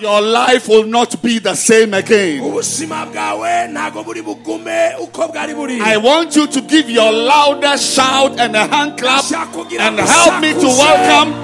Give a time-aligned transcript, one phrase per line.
[0.00, 2.40] your life will not be the same again.
[2.42, 7.94] ubuzima bwawe ntabwo buri bugume uko bwari buri I want you to give your loudest
[7.94, 9.24] shout and a hand clap
[9.78, 11.34] and help me to welcome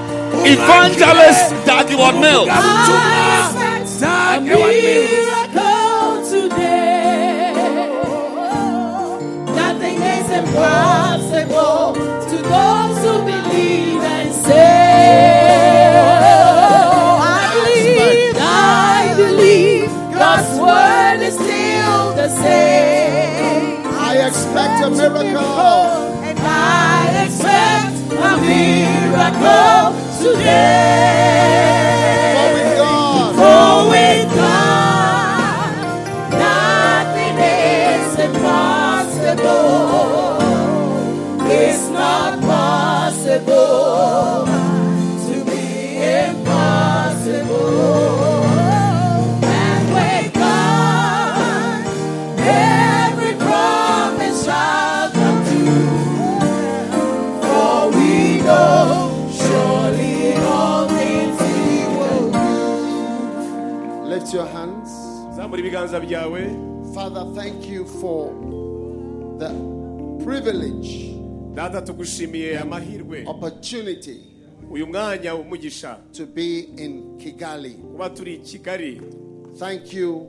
[0.45, 2.47] Evangelist Dag Heward-Mills.
[2.47, 4.77] Tag Ewan Mills.
[4.77, 7.53] miracle today.
[9.55, 11.95] Nothing is impossible
[12.31, 15.46] to those who believe and say,
[22.47, 23.93] still.
[23.95, 26.07] I expect a miracle.
[26.23, 29.77] And I expect a miracle
[30.21, 31.96] For
[65.85, 68.33] byawe Father, thank you for
[69.39, 69.51] the
[70.25, 71.15] privilege,
[71.55, 74.21] data tugushimiye amahirwe opportunity
[74.71, 77.71] uyu mwanya w'umugisha to be in Kigali.
[77.71, 79.03] kuba turi i kigali
[79.59, 80.27] Thank you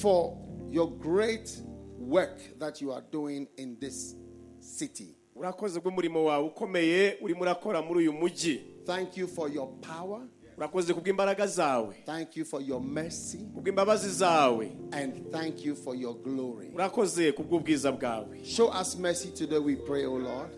[0.00, 0.36] for
[0.70, 1.50] your great
[1.98, 4.16] work that you are doing in this
[4.60, 5.14] city.
[5.34, 10.20] urakoze bw'umurimo wawe ukomeye urimo urakora muri uyu mujyi Thank you for your power.
[10.58, 13.38] Urakoze kubw'imbaraga zawe Thank you for your mercy.
[13.54, 16.70] kubw'imbabazi zawe And thank you for your glory.
[16.74, 20.50] urakoze kubw'ubwiza bwawe Show us mercy today, we pray, O Lord,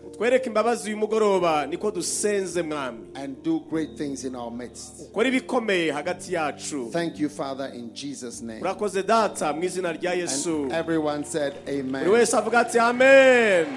[0.45, 5.01] imbabazi uyu mugoroba niko dusenze mwami and do great things in our midst.
[5.01, 8.61] ukora ibikomeye hagati yacu Thank you, Father, in Jesus' name.
[8.61, 13.67] urakoze data mu izina rya yesu And everyone said, buri wese avuga ati amen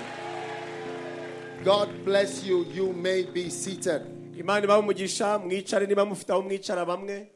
[1.65, 2.67] God bless you.
[2.75, 4.03] You may be seated.
[4.37, 7.31] Imana ibahe umugisha mwicare niba mufite aho mwicara bamwe.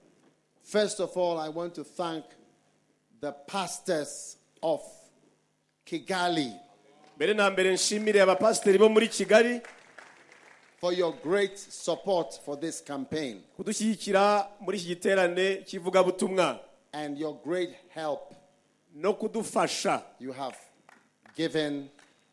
[0.63, 2.25] First of all, I want to thank
[3.21, 4.81] the pastors of
[5.85, 6.53] Kigali.
[7.17, 9.61] Mbere na mbere nshimire abapasiteri bo muri kigali
[10.81, 13.43] for your great support for this campaign.
[13.57, 16.59] kudushyigikira muri iki giterane cy'ivugabutumwa
[16.93, 18.35] and your great help
[18.95, 20.03] no kudufasha.
[20.21, 20.57] you have
[21.37, 21.89] given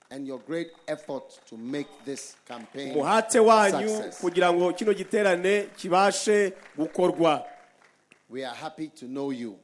[0.09, 4.19] and your great effort to make this campaign umuhate wanyu success.
[4.21, 7.45] kugira ngo kino giterane kibashe gukorwa.
[8.29, 9.59] We are happy to know you.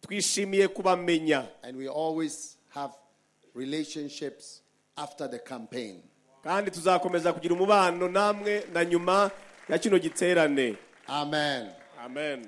[0.00, 1.46] Twishimiye kubamenya.
[1.62, 2.92] And we always have
[3.54, 4.60] relationships
[4.96, 6.02] after the campaign.
[6.44, 9.30] kandi tuzakomeza kugira umubano namwe na nyuma
[9.68, 10.76] ya kino giterane.
[11.06, 11.70] Amen.
[12.04, 12.46] amen.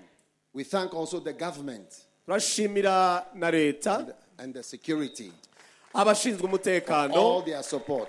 [0.54, 4.14] We thank also the government turashimira na leta.
[4.38, 5.32] and the security,
[5.96, 8.08] abashinzwe umutekano all their support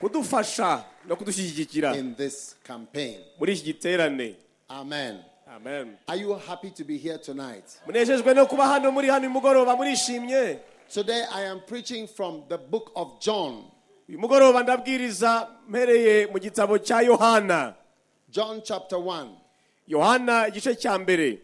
[0.00, 3.20] kudufasha no kudushyigikira in this campaign.
[3.38, 4.34] muri iki giterane
[4.68, 5.20] Amen.
[5.56, 7.64] amen Are you happy to be here tonight?
[7.86, 10.58] munejejwe no kuba hano muri hano uyu mugoroba murishimye
[10.94, 13.64] Today I am preaching from the book of John,
[14.08, 17.74] uyu mugoroba ndabwiriza mpereye mu gitabo cya yohana
[18.28, 19.28] John chapter 1.
[19.88, 21.38] yohana igice cya mbere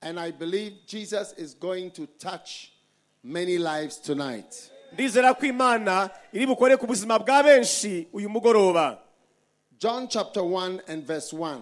[0.00, 2.71] And I believe Jesus is going to touch
[3.24, 4.70] many lives tonight.
[4.92, 8.98] ndizera ko imana iri bukore ku buzima bwa benshi uyu mugoroba
[9.78, 11.60] John chapter 1 and verse 1.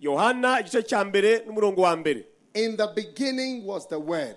[0.00, 4.36] yohana igice cya mbere n'umurongo wa mbere In the beginning was the Word,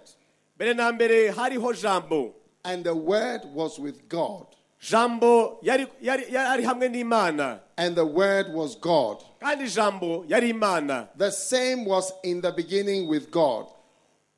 [0.56, 4.46] mbere na mbere hariho jambo and the Word was with God,
[4.80, 9.18] jambo yari, yari, yari hamwe n'imana and the Word was God.
[9.42, 13.66] kandi jambo yari imana The same was in the beginning with God.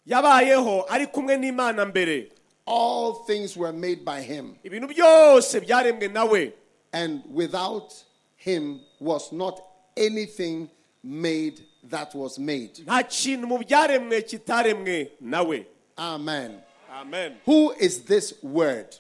[0.06, 2.32] Yabayeho ari kumwe n'imana mbere
[2.68, 6.54] All things were made by Him, ibintu byose byaremwe nawe
[6.94, 7.94] and without
[8.38, 9.60] Him was not
[9.98, 10.70] anything
[11.04, 12.72] made that was made.
[12.86, 15.66] nta kintu mu byaremwe kitaremwe nawe
[15.98, 16.62] Amen.
[16.92, 18.96] amen Who is this Word?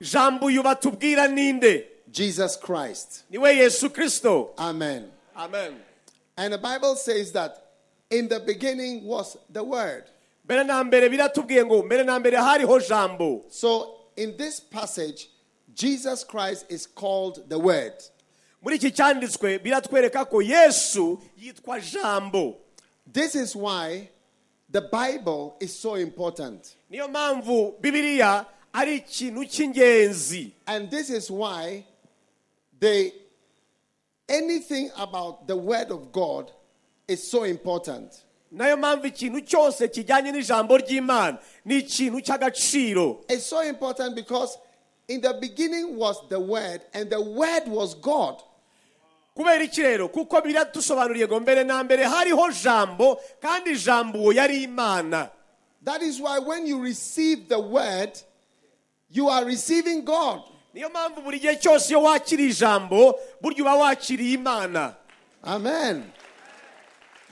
[0.00, 3.24] jambo uyu batubwira ninde Jesus Christ.
[3.30, 5.10] niwe yesu kirisito Amen.
[5.36, 5.74] amen
[6.36, 7.58] And the Bible says that
[8.10, 10.04] in the beginning was the Word.
[10.48, 15.28] Mbere na mbere biratubwiye ngo mbere na mbere hariho jambo So in this passage,
[15.74, 17.92] Jesus Christ is called the Word.
[18.62, 22.56] muri iki cyanditswe biratwereka ko yesu yitwa jambo
[23.12, 24.08] This is why
[24.70, 26.76] the Bible is so important.
[26.90, 31.84] niyo mpamvu bibiliya ari ikintu cy'ingenzi And this is why
[32.80, 33.12] they
[34.28, 36.50] anything about the word of God
[37.06, 38.24] is so important.
[38.50, 44.58] Na yo mpamvu ikintu cyose kijyanye n'ijambo ry'imana ni ikintu cy'agaciro It's so important because
[45.08, 48.36] in the beginning was the Word, and the Word was God.
[49.36, 54.62] kubera iki rero kuko biradusobanuriye ngo mbere na mbere hariho jambo kandi jambo uwo yari
[54.62, 55.30] imana
[55.84, 58.10] That is why when you receive the Word,
[59.10, 60.40] you are receiving God.
[60.74, 64.94] niyo mpamvu buri gihe cyose iyo wakiriye ijambo burya uba wakiriye imana
[65.42, 66.02] Amen.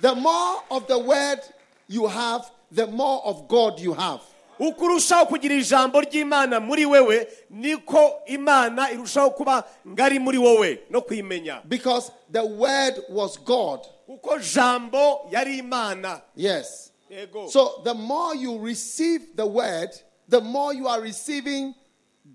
[0.00, 1.40] The more of the Word
[1.88, 4.20] you have, the more of God you have.
[4.58, 11.00] uko urushaho kugira ijambo ry'imana muri wewe niko imana irushaho kuba ngari muri wowe no
[11.02, 13.81] kuyimenya Because the Word was God.
[14.06, 16.90] kuko jambo yari imana Yes.
[17.10, 19.90] yego So the more you receive the Word,
[20.28, 21.75] the more you are receiving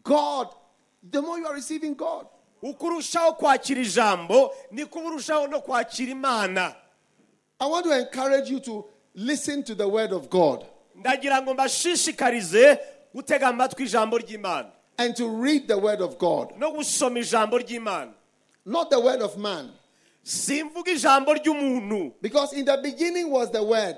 [0.03, 0.47] God.
[1.03, 2.27] The more you are receiving God.
[2.63, 6.75] uko urushaho kwakira ijambo niko urushaho no kwakira imana
[7.61, 10.65] I want to encourage you to listen to the Word of God
[10.95, 12.79] ndagira ngo mbashishikarize
[13.13, 14.67] gutega amatwi ijambo ry'imana.
[14.97, 18.13] and to read the Word of God, no gusoma ijambo ry'imana.
[18.65, 19.71] Not the Word of man.
[20.23, 22.13] simvuga ijambo ry'umuntu.
[22.21, 23.97] Because in the beginning was the Word,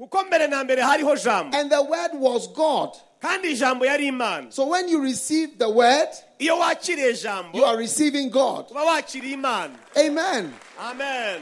[0.00, 1.56] kuko mbere na mbere hariho jambo.
[1.56, 2.90] And the Word was God.
[3.22, 4.52] kandi ijambo yari imana.
[4.52, 6.08] So when you receive the Word,
[6.38, 8.70] iyo wakiriye ijambo you are receiving God.
[8.70, 9.74] uba wakiriye imana.
[9.96, 10.52] Amen.
[10.80, 11.40] amen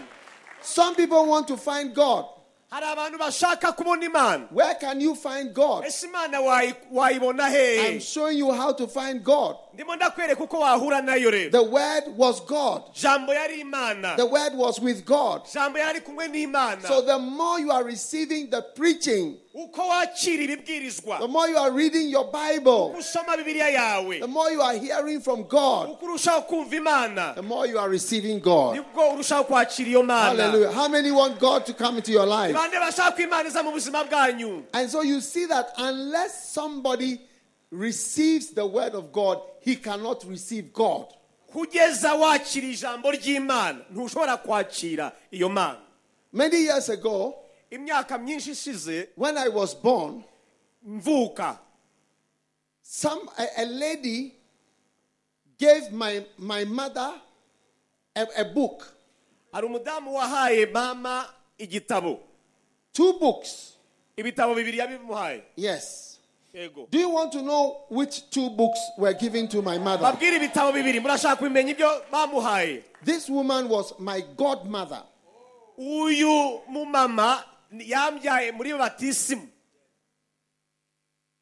[0.75, 2.25] Some people want to find God.
[2.71, 5.85] hari abantu bashaka kubona imana Where can you find God?
[5.87, 9.57] ese imana wayi- wayibona hehe I'm showing you how to find God.
[9.75, 12.83] ndimo ndakwereka uko wahura nayo rero The Word was God.
[13.03, 15.43] jambo yari imana The Word was with God.
[15.55, 19.48] jambo yari kumwe n'imana So the more you are receiving the preaching, uko wakira ibibwirizwa
[21.19, 25.21] the more you are reading your Bible, usoma bibiliya yawe the more you are hearing
[25.21, 28.77] from God, uko urushaho kumva imana the more you are receiving God.
[28.77, 30.73] nibwo urushaho kwakira iyo mana Hallelujah.
[30.73, 32.55] How many want God to come into your life?
[32.55, 37.21] bande bashaka ko imana iza mu buzima bwanyu And so you see that unless somebody
[37.71, 41.07] receives the word of God, he cannot receive God.
[41.53, 45.79] kugeza wakira ijambo ry'imana ntushobora kwakira iyo mana
[46.33, 47.35] Many years ago,
[47.71, 50.25] imyaka myinshi ishize when I was born,
[50.87, 51.59] mvuka
[52.83, 54.33] some a, a lady
[55.59, 57.13] gave my, my mother
[58.17, 58.87] a, a book,
[59.53, 61.27] hari umudamu wahaye mama
[61.59, 62.19] igitabo
[62.93, 63.75] two books.
[64.17, 66.19] ibitabo bibiri yabimuhaye Yes.
[66.55, 70.03] yego Do you want to know which two books were given to my mother?
[70.05, 75.03] babwire ibitabo bibiri murashaka kubimenya ibyo bamuhaye This woman was my godmother.
[75.79, 79.49] uyu mumama yambyaye muri batisimu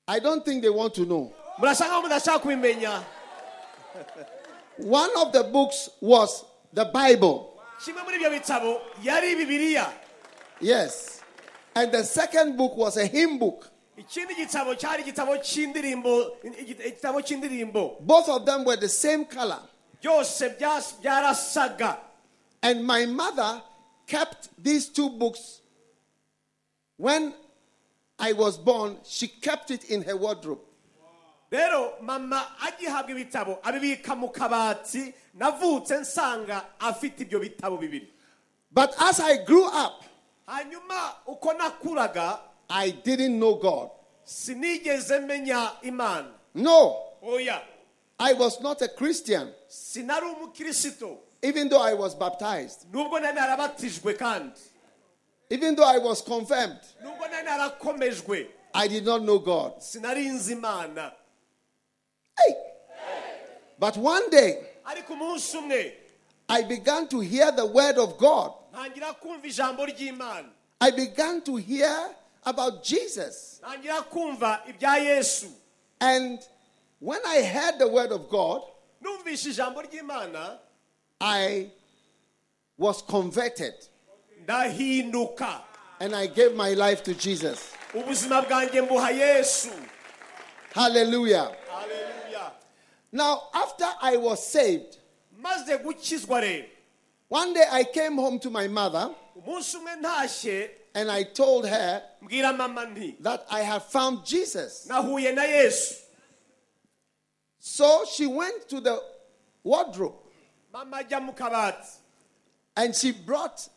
[0.08, 1.32] I don't think they want to know.
[1.58, 3.02] murashaka mudashaka kubimenya
[4.78, 7.52] One of the books was the Bible.
[7.84, 9.92] kimwe muri ibyo bitabo yari bibiliya
[10.60, 11.20] Yes.
[11.74, 13.68] And the second book was a hymn book.
[13.98, 19.60] ikindi gitabo cyari igitabo cy'indirimbo igitabo cy'indirimbo Both of them were the same color.
[20.02, 21.96] byose bya- byarasaga
[22.62, 23.62] And my mother
[24.06, 25.60] kept these two books.
[26.96, 27.34] When
[28.18, 30.60] I was born, she kept it in her wardrobe.
[31.50, 38.08] rero mama agihabwa ibitabo abibika mu kabati navutse nsanga afite ibyo bitabo bibiri.
[38.72, 40.04] But as I grew up,
[40.48, 42.38] hanyuma uko nakuraga
[42.68, 43.90] I didn't know God.
[44.24, 46.32] sinigeze menya imana.
[46.54, 47.62] No, oya.
[48.18, 51.18] I was not a Christian, sinari umukristo.
[51.42, 54.58] Even though I was baptized, nubwo nari narabatijwe kandi
[55.50, 56.80] even though I was confirmed.
[57.02, 59.72] nubwo nari narakomejwe I did not know God.
[59.82, 61.12] sinari nzi imana
[62.38, 62.54] Hey!
[63.78, 65.92] But one day, ariko umunsi umwe
[66.48, 68.52] I began to hear the word of God.
[68.72, 70.48] ntangira kumva ijambo ry'imana
[70.80, 72.10] I began to hear
[72.44, 73.60] about Jesus.
[73.62, 75.46] ntangira kumva ibya yesu
[76.00, 76.38] And
[77.00, 78.62] when I heard the word of God,
[79.02, 80.58] numvishe ijambo ry'imana
[81.20, 81.70] I
[82.78, 83.74] was converted
[84.46, 85.60] ndahinduka
[86.00, 87.58] and I gave my life to Jesus.
[87.94, 89.68] ubuzima bwanjye mbuha yesu
[90.74, 91.50] Hallelujah.
[91.72, 92.50] Haleluya.
[93.12, 94.98] Now, after I was saved,
[95.38, 96.64] maze gukizwa rero
[97.28, 102.02] one day I came home to my mother umunsi umwe ntashye and I told her
[102.22, 104.86] mbwira mama nti that I have found Jesus.
[104.88, 105.94] nahuye na yesu
[107.58, 109.00] So she went to the
[109.64, 110.14] wardrobe
[110.72, 111.88] mama ajya mu kabati
[112.76, 113.68] and she brought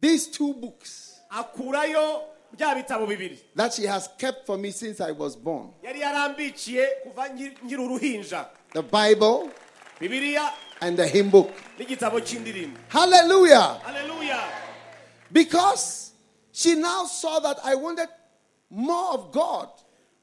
[0.00, 2.22] these two books akurayo
[2.56, 6.86] bya bitabo bibiri that she has kept for me since I was born yari yarambikiye
[7.02, 9.50] kuva nki- nkiri uruhinja the Bible
[10.80, 11.50] and the hymn book.
[11.78, 13.80] cy'indirimbo Hallelujah.
[15.32, 16.12] Because
[16.52, 18.08] she now saw that I wanted
[18.70, 19.68] more of God.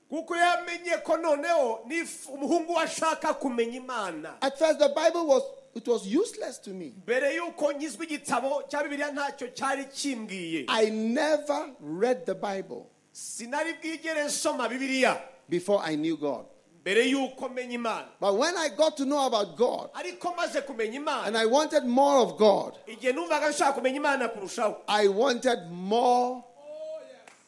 [0.10, 5.28] kuko yamenye ko noneho ni f- umuhungu we ashaka kumenya imana At first, the Bible
[5.28, 5.44] was
[5.78, 6.94] it was useless to me.
[7.04, 13.74] mbere y'uko nyizwa igitabo cya bibiliya ntacyo cyari kimbwiye I never read the Bible sinari
[13.74, 15.18] bwigere nsoma bibiliya
[15.50, 16.46] before I knew God.
[16.82, 21.26] mbere y'uko menya imana But when I got to know about God ariko maze kumenya
[21.26, 26.44] and I wanted more of God, igihe numvaga nshaka kumenya imana kurushaho I wanted more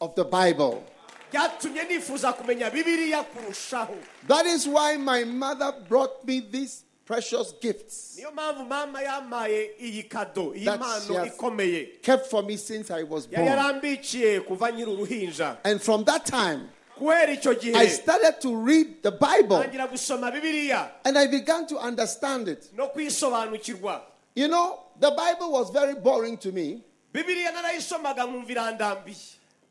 [0.00, 0.82] of the Bible.
[1.32, 3.94] byatumye nifuza kumenya bibiliya kurushaho
[4.28, 10.02] That is why my mother brought me these precious gifts niyo mpamvu mama yampaye iyi
[10.02, 13.46] kado iyi That she has- kept for me since I was born.
[13.46, 16.68] yarambikiye kuva nkiri uruhinja And from that time,
[17.74, 22.70] I started to read the Bible ntangira gusoma bibiliya and I began to understand it.
[24.34, 26.82] You know, the Bible was very boring to me.
[27.12, 29.16] bibiliya narayisomaga nkumva irandambiye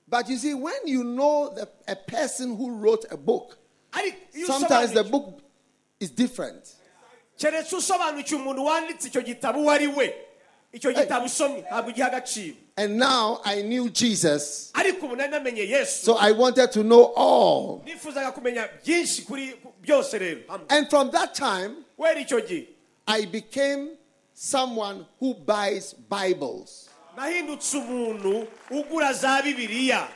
[0.09, 3.57] But you see, when you know the, a person who wrote a book,
[4.45, 5.39] sometimes the book
[5.99, 6.75] is different.
[7.39, 10.13] Keretse usobanukiwe umuntu wanditse icyo gitabo uwo ari we.
[10.73, 12.55] Icyo gitabo usomye ntabwo ugiha agaciro.
[12.77, 16.05] And now I knew Jesus, ariko ubu nari namenye yesu.
[16.05, 17.81] So I wanted to know all.
[17.85, 20.65] nifuzaga kumenya byinshi kuri byose rero hamwe.
[20.69, 21.75] And from that time,
[23.07, 23.89] I became
[24.33, 26.89] someone who buys Bibles.
[27.17, 30.07] nahindutse umuntu ugura za bibiliya.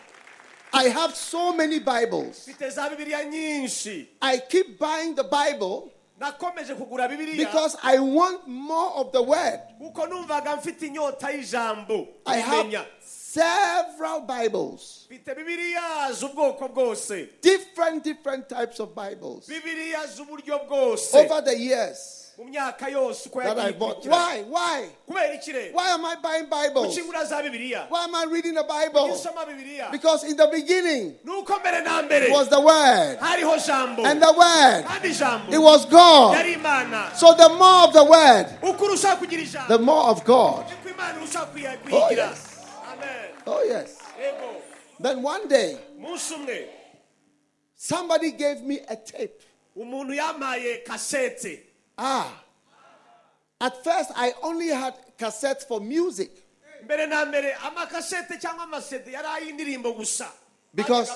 [0.74, 2.48] I have so many Bibles.
[2.48, 4.08] mfite za bibiliya nyinshi.
[4.22, 9.60] I keep buying the Bible nakomeje kugura bibiliya because I want more of the Word.
[9.80, 12.08] kuko numvaga mfite inyota y'ijambo.
[12.26, 17.30] I have several Bibles, mfite bibiliya z'ubwoko bwose.
[17.42, 19.48] Different, different types of Bibles.
[19.48, 21.18] Bibiliya z'uburyo bwose.
[21.18, 24.04] Over the years mu myaka that I yagiye bought.
[24.04, 24.42] ikurikira Why?
[24.50, 24.90] Why?
[25.08, 26.98] kubera iki rero Why am I buying Bibles?
[26.98, 29.08] ukingura za bibiliya Why am I reading the Bible?
[29.92, 34.86] Because in the beginning nuko mbere na mbere was the Word, and the Word,
[35.54, 36.36] it was God.
[37.16, 40.66] So the more of the Word, uko urushaho kugira the more of God.
[40.66, 42.66] niko imana urushaho kuyi- Oh, yes.
[42.92, 44.00] amen Oh, yes.
[45.00, 45.78] Then one day,
[47.76, 49.42] somebody gave me a tape.
[51.98, 52.40] Umuntu yampaye kasete Ah.
[53.62, 56.32] At first, I only had cassettes for music.
[56.86, 60.28] Mbere na mbere amakasete cyangwa amasede yari ay'indirimbo gusa.
[60.76, 61.12] Because-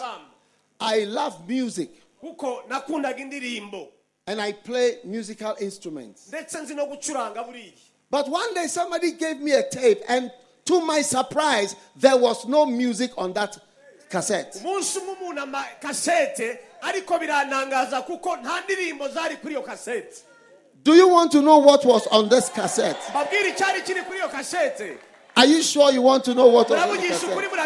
[0.80, 1.90] I love music.
[2.22, 3.90] Kuko nakundaga indirimbo.
[4.28, 6.28] And I play musical instruments.
[6.30, 7.74] ndetse nzi no gucuranga buriya.
[8.10, 10.32] But one day, somebody gave me a tape, and
[10.66, 13.58] to my surprise, there was no music on that
[14.10, 14.62] cassette.
[20.88, 22.96] Do you want to know what was on this cassette?
[23.10, 24.98] mbabwire icyari kiri kuri iyo kasete
[25.36, 27.08] Are you sure you want to know what was on the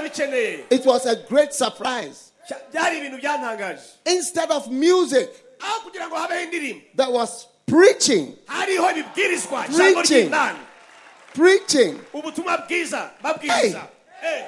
[0.10, 0.66] cassette?
[0.72, 2.32] It was a great surprise.
[2.50, 5.30] Cya- byari ibintu byantangaje Instead of music,
[5.62, 10.32] aho kugira ngo habeho indirimbo there was preaching, hariho ibibwirizwa ijambo Preaching.
[11.34, 12.00] preaching.
[12.14, 13.88] ubutumwa bwiza babwiriza
[14.24, 14.46] Eh,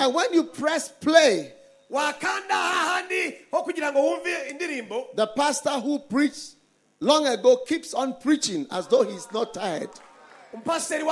[0.00, 1.52] And when you press play,
[1.90, 6.56] wakanda hahandi ho kugira ngo wumve indirimbo the pastor who preached
[7.00, 9.90] long ago keeps on preaching as though he's not tired.
[10.52, 11.04] umupasiteri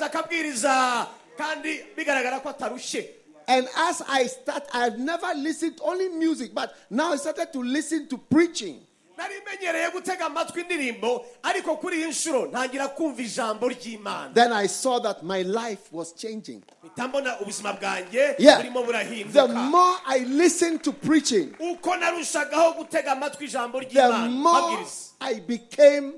[0.00, 3.10] akabwiriza kandi bigaragara ko atarushye
[3.46, 8.08] And as I start, I've never listened only music, but now I started to listen
[8.08, 8.80] to preaching.
[9.16, 14.66] Nari menyereye gutega amatwi indirimbo ariko kuri iyi nshuro ntangira kumva ijambo ry'imana Then I
[14.68, 16.62] saw that my life was changing.
[16.82, 18.56] mpita mbona ubuzima bwanjye Yeah.
[18.58, 24.28] burimo The burahinduka more I listened to preaching, uko narushagaho gutega amatwi ijambo the ry'imana
[24.30, 26.12] more babwiriza I became,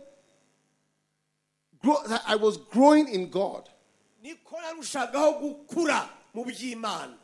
[2.26, 3.68] I was growing in God.
[4.22, 7.14] niko narushagaho gukura mu by'imana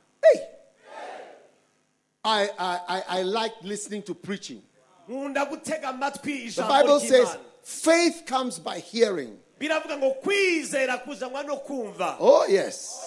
[2.25, 4.63] I, I, I like listening to preaching.
[5.09, 7.29] Nkunda gutega amatwi The Bible says
[7.63, 9.39] faith comes by hearing.
[9.59, 13.05] biravuga ngo kwizera kuzanwa no kumva Oh, yes.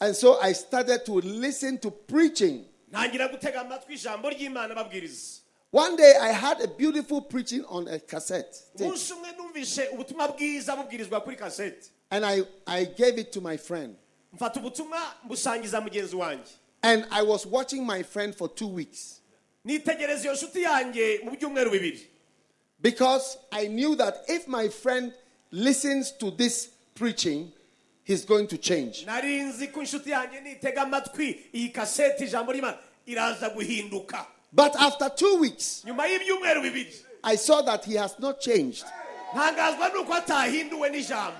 [0.00, 2.64] And so I started to listen to preaching.
[2.92, 5.40] ntangira gutega amatwi ijambo ry'imana babwiriza
[5.72, 8.56] One day I had a beautiful preaching on a cassette.
[8.76, 13.40] tape, umunsi umwe numvishe ubutumwa bwiza bubwirizwa kuri kasete And I, I gave it to
[13.40, 13.96] my friend.
[14.32, 16.50] mfata ubutumwa mbusangiza mugenzi wanjye
[16.82, 19.19] And I was watching my friend for two weeks
[19.64, 22.06] nitegereza iyo nshuti yanjye mu byumweru bibiri
[22.82, 25.12] because I knew that if my friend
[25.50, 27.52] listens to this preaching,
[28.04, 29.04] he's going to change.
[29.06, 35.08] nari nzi ko inshuti yanjye nitega amatwi iyi kasete ijambo ry'imana iraza guhinduka But after
[35.10, 38.84] two weeks, nyuma y'ibyumweru bibiri I saw that he has not changed.
[39.34, 41.36] ntangazwa nuko atahinduwe n'ijambo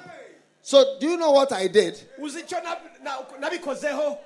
[0.63, 1.95] So, do you know what I did?
[2.19, 4.19] uzi icyo na- na- nabikozeho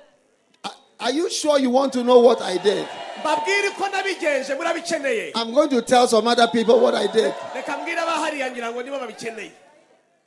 [0.99, 2.87] Are- you sure you want to know what I did?
[3.19, 7.33] mbabwire ko nabigenje murabikeneye I'm going to tell some other people what I did.
[7.55, 9.51] reka mbwire abahariya ngira ngo nibo babikeneye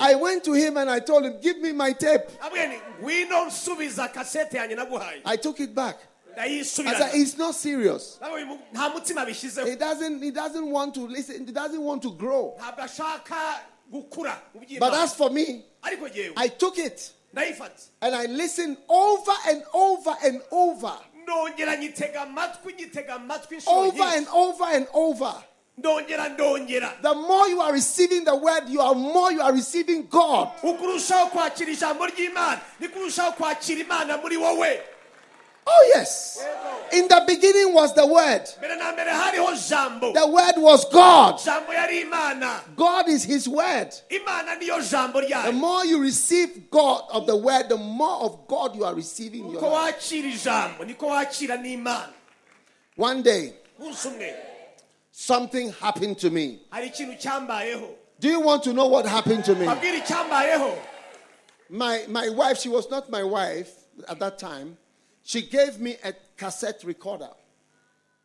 [0.00, 2.28] I went to him and I told him, Give me my tape.
[2.40, 5.96] abwiye ni ngwino nsubiza kasete yanjye naguhaye I took it back.
[6.40, 8.16] I said, It's not serious.
[8.20, 11.82] Nawe uyu mu- nta mutima bishyizeho He doesn't, he doesn't want to listen, he doesn't
[11.82, 12.54] want to grow.
[12.58, 13.60] ntabwo ashaka
[13.92, 15.64] gukura mu But as for me,
[16.36, 17.12] I took it
[18.00, 20.98] and I listened over and over and over.
[21.22, 25.34] ndongera nyitega amatwi nyitega amatwi inshuro Over and over and over.
[27.02, 30.48] The more you are receiving the word, you are more you are receiving God.
[35.70, 36.42] Oh, yes.
[36.92, 38.42] In the beginning was the word.
[38.58, 41.38] mbere na mbere hariho jambo The word was God.
[41.44, 43.92] jambo yari imana God is his word.
[44.08, 48.76] imana niyo jambo The more you receive God of the word, the more of God
[48.76, 49.96] you are receiving in your life.
[49.96, 52.08] wakira ijambo niko wakira n'imana
[52.96, 53.52] One day,
[55.12, 56.60] something happened to me.
[56.70, 57.88] hari ikintu cyambayeho
[58.20, 59.66] Do you want to know what happened to me?
[61.70, 63.70] My, my wife, she was not my wife
[64.08, 64.76] at that time.
[65.24, 67.30] She gave me a cassette recorder.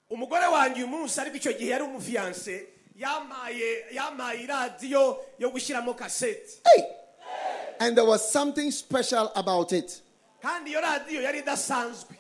[0.10, 6.60] umugore wanjye uyu munsi ariko icyo gihe yari umufiyanse yamaye yamaye iradiyo yo gushyiramo kaseti
[6.66, 6.84] Hey!
[7.80, 10.02] And there was something special about it.
[10.42, 12.16] kandi iyo radiyo yari idasanzwe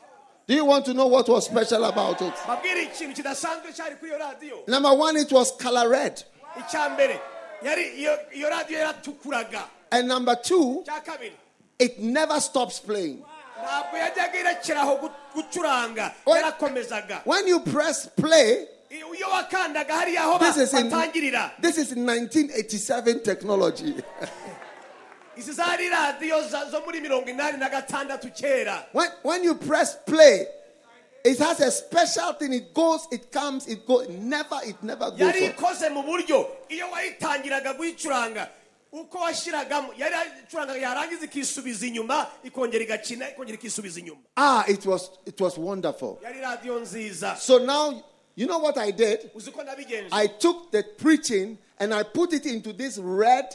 [0.47, 2.33] Do you want to know what was special about it?
[2.47, 6.23] babwira ikintu kidasanzwe cyari kuri iyo radiyo Number one, it was color red.
[6.59, 7.19] icya mbere
[7.61, 10.83] yari iyo iyo radiyo yaratukuraga And number two,
[11.77, 13.23] it never stops playing.
[13.61, 20.57] Ntabwo yajyaga irekeraho gucuranga When- yarakomezaga When you press play, iyo wakandaga hariya aho this
[20.57, 23.95] is in, batangirira this is in 1987 technology.
[25.37, 29.95] izi zari radiyo za- zo muri mirongo inani na gatandatu kera when, when you press
[30.05, 30.45] play,
[31.25, 32.51] it has a special thing.
[32.53, 34.09] It goes, it comes, it goes.
[34.09, 35.19] Never, it never goes.
[38.93, 39.33] Yari off.
[39.33, 43.29] ikoze mu buryo iyo wayitangiraga kuyicuranga uko washyiragamo yari yacurangaga yarangiza ikisubiza inyuma ikongera igakina
[43.29, 46.17] ikongera ikisubiza inyuma Ah, it was, it was wonderful.
[46.23, 48.03] yari radiyo nziza So now,
[48.35, 49.31] you know what I did?
[49.35, 53.45] uzi nabigenje I took the preaching and I put it into this red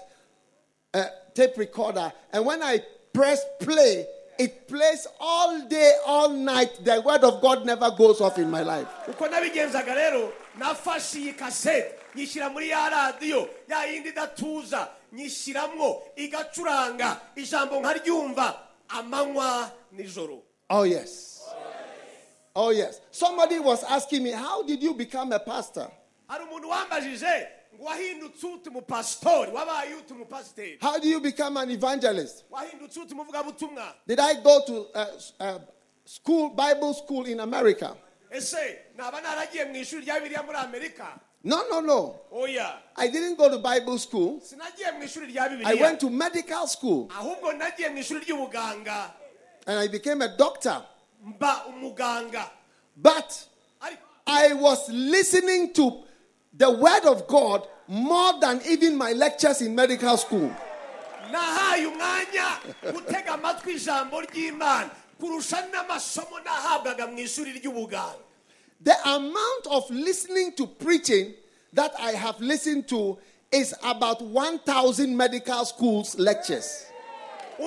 [0.94, 2.12] uh, tape recorder.
[2.32, 2.80] And when I
[3.12, 4.06] press play,
[4.38, 6.84] it plays all day, all night.
[6.84, 8.88] The word of God never goes off in my life.
[9.08, 17.20] uko nabigenzaga rero nafashe iyi kasete nyishyira muri ya radiyo ya yindi idatuza nyishyiramo igacuranga
[17.36, 21.40] ijambo nkaryumva amanywa nijoro Oh, yes.
[22.54, 23.00] Oh, yes.
[23.10, 25.90] Somebody was asking me, How did you become a pastor?
[26.28, 31.70] hari umuntu wambajije ngo wahindutse ute umupasitori wabaye ute umupasiteri How do you become an
[31.70, 32.44] evangelist?
[32.50, 35.06] wahindutse ute umuvugabutumwa Did I go to uh,
[35.40, 35.58] uh,
[36.04, 37.96] school, Bible school in America?
[38.30, 42.20] ese naba naragiye mu ishuri rya bibiliya muri amerika No, no, no.
[42.32, 42.72] Oh, yeah.
[42.96, 44.40] I didn't go to Bible school.
[44.40, 49.12] sinagiye mu ishuri rya I went to medical school ahubwo nagiye mu ishuri ry'ubuganga
[49.66, 50.82] and I became a doctor.
[52.96, 53.46] But
[54.26, 56.04] I was listening to
[56.56, 60.50] the word of God more than even my lectures in medical school.
[68.80, 71.34] The amount of listening to preaching
[71.72, 73.18] that I have listened to
[73.50, 76.84] is about 1,000 medical schools lectures.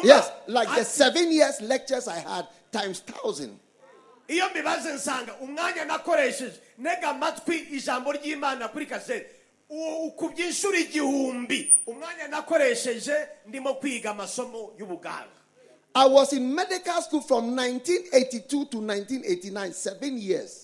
[0.04, 3.60] Yes, like the seven years lectures I had times 1,000.
[4.28, 6.60] iyo mbibaze nsanga umwanya nakoresheje
[7.04, 9.26] amatwi ijambo ry'imana kuri kasete
[9.69, 13.13] uwo ukubye inshuro igihumbi umwanya nakoresheje
[13.47, 15.41] ndimo kwiga amasomo y'ubuganga
[15.93, 20.61] I was in medical school from 1982 to 1989, seven years.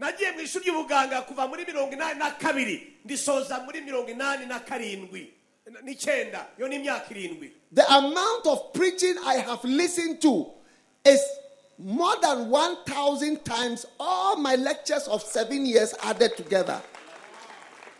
[0.00, 2.96] Nagiye mu ishuri ry'ubuganga kuva muri mirongo inani na kabiri.
[3.04, 5.32] Ndisoza muri mirongo inani na karindwi.
[5.84, 7.52] N'icyenda yo ni imyaka irindwi.
[7.72, 10.50] The amount of preaching I have listened to
[11.04, 11.20] is
[11.78, 16.80] more than 1,000 times all my lectures of seven years added together.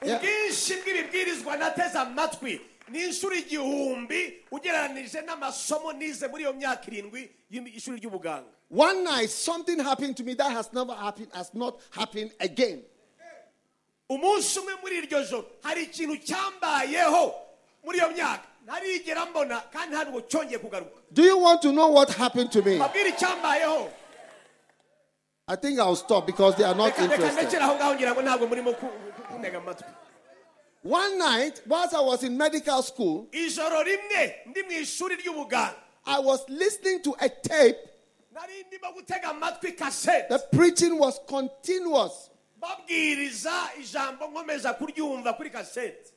[0.03, 2.61] Ubwinshi bw'ibibwirizwa nateze amatwi.
[2.89, 9.81] Ni inshuro igihumbi ugereranije n'amasomo nize muri iyo myaka irindwi y'ishuri ry'ubuganga One night, something
[9.81, 12.83] happened to me that has never happened, has not happened again.
[14.11, 17.33] umunsi umwe muri iryo joro hari ikintu cyambayeho
[17.85, 22.11] muri iyo myaka ntarigera mbona kandi ntabwo cyongeye kugaruka Do you want to know what
[22.11, 22.79] happened to me?
[23.09, 23.89] icyambayeho
[25.49, 27.43] I think I'll stop because they are not reka reka interested.
[27.43, 29.87] ndekere aho ngaho ngira ngo ntabwo murimo ku- ku- kuntega amatwi
[30.83, 35.75] One night, whilst I was in medical school, ijoro rimwe ndi mu ishuri ry'ubuganga
[36.07, 37.79] I was listening to a tape.
[38.33, 42.31] Nari ndimo gutega amatwi kasete The preaching was continuous.
[42.61, 46.13] babwiriza ijambo nkomeza kuryumva kuri kasete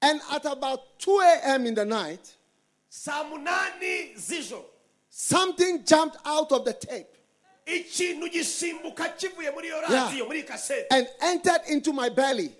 [0.00, 1.66] And at about 2 a.m.
[1.66, 2.20] in the night,
[2.88, 4.64] saa munani z'ijoro
[5.10, 7.08] something jumped out of the tape
[7.66, 9.90] ikintu gisimbuka kivuye muri iyo Yeah.
[10.06, 12.52] radiyo muri iyi kasete and entered into my belly.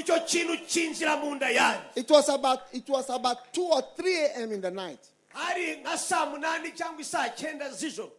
[0.00, 4.16] icyo kintu cyinjira mu nda yanjye It was about it was about 2 or 3
[4.24, 4.52] a.m.
[4.52, 5.00] in the night.
[5.34, 8.10] Hari nka saa munani cyangwa isaa cyenda z'ijoro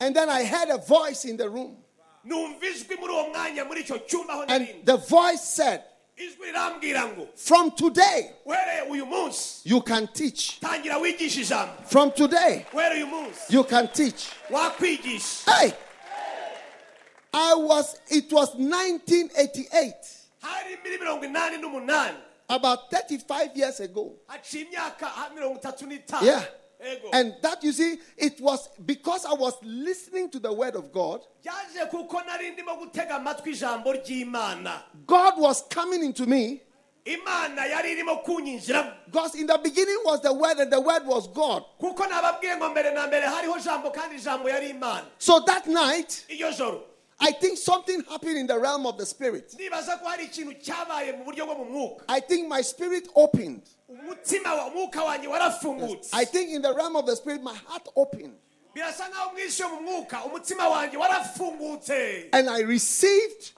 [0.00, 1.76] And then I heard a voice in the room.
[2.24, 5.82] numva ijwi muri uwo mwanya muri icyo cyumba aho And the voice said,
[6.16, 10.60] ijwi rirambwira ngo From today, uhereye uyu munsi you can teach.
[10.60, 14.28] tangira wigisha ijambo From today, uhereye uyu munsi you can teach.
[14.50, 15.72] wakwigisha Hey!
[17.38, 19.92] I was, it was 1988,
[22.48, 24.12] hari muri mirongo inani n'umunani about 35 years ago.
[24.28, 26.44] haciye imyaka ha- mirongo itatu n'itanu Yeah.
[27.14, 31.22] And that, you see, it was because I was listening to the word of God,
[31.42, 36.60] byaje kuko nari ndimo gutega amatwi ijambo ry'imana God was coming into me.
[37.06, 41.26] imana yari irimo kunyinjiramo Because in the beginning was the word, and the word was
[41.28, 41.64] God.
[41.80, 46.26] kuko nababwiye ngo mbere na mbere hariho jambo kandi ijambo yari imana So that night,
[47.18, 49.54] I think something happened in the realm of the spirit.
[49.58, 53.62] nibaza ko hari ikintu cyabaye mu buryo bwo mu mwuka I think my spirit opened.
[53.88, 57.88] umutima wa umwuka wanjye warafungutse I think in the realm of the spirit, my heart
[57.96, 58.34] opened.
[58.76, 63.52] Birasa nkaho mu isi yo mu mwuka umutima wanjye warafungutse And I received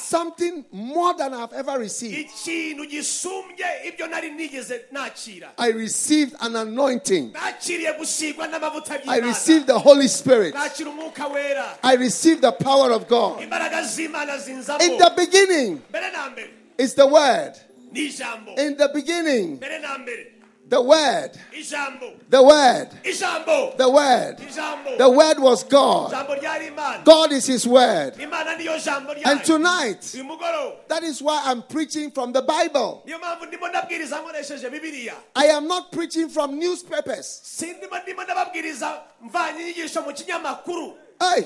[0.00, 2.18] something more than I've ever received.
[2.18, 7.32] ikintu gisumbye ibyo nari nigeze nakira I received an anointing.
[7.32, 10.54] nakiriye gusigwa n'amavuta I received the Holy Spirit.
[10.54, 13.40] nakira umwuka wera I received the power of God.
[13.42, 17.52] imbaraga z'imana zinzamo In the beginning mbere na mbere is the word.
[17.94, 20.32] In the beginning, mbere na mbere
[20.72, 21.30] the word.
[22.30, 22.88] The word.
[23.76, 24.38] The word.
[24.98, 26.12] The word was God.
[26.12, 28.14] ijambo ryari imana God is His word.
[28.18, 30.00] imana niyo jambo And tonight,
[30.88, 33.02] that is why I'm preaching from the Bible.
[33.06, 37.40] niyo mpamvu ndimo ndabwiriza nkoresheje bibiliya I am not preaching from newspapers.
[37.42, 40.94] sindimo ndimo ndababwiriza mvanye inyigisho mu kinyamakuru
[41.34, 41.44] Hey,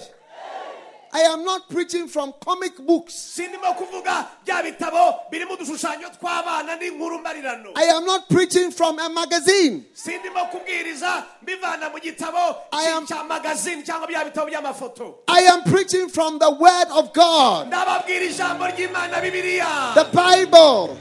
[1.16, 3.14] I am not preaching from comic books.
[3.14, 9.08] sindimo kuvuga bya bitabo birimo udushushanyo tw'abana n'inkuru mbarirano I am not preaching from a
[9.08, 9.86] magazine.
[9.94, 15.62] sindimo kubwiriza mbivana mu gitabo I am- cya magazine cyangwa bya bitabo by'amafoto I am
[15.64, 20.96] preaching from the Word of God, ndababwira ijambo ry'imana bibiliya the Bible.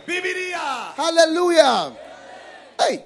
[0.95, 1.91] Hallelujah.
[2.79, 3.03] Hey,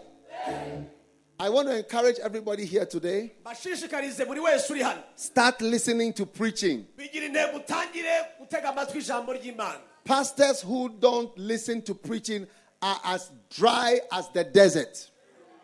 [1.42, 6.26] I want to encourage everybody here today bashishikarize buri wese uri hano start listening to
[6.26, 6.86] preaching.
[6.98, 12.48] bigira intego utangire gutega amatwi ijambo ry'imana Pastors who don't listen to preaching
[12.82, 15.10] are as dry as the desert.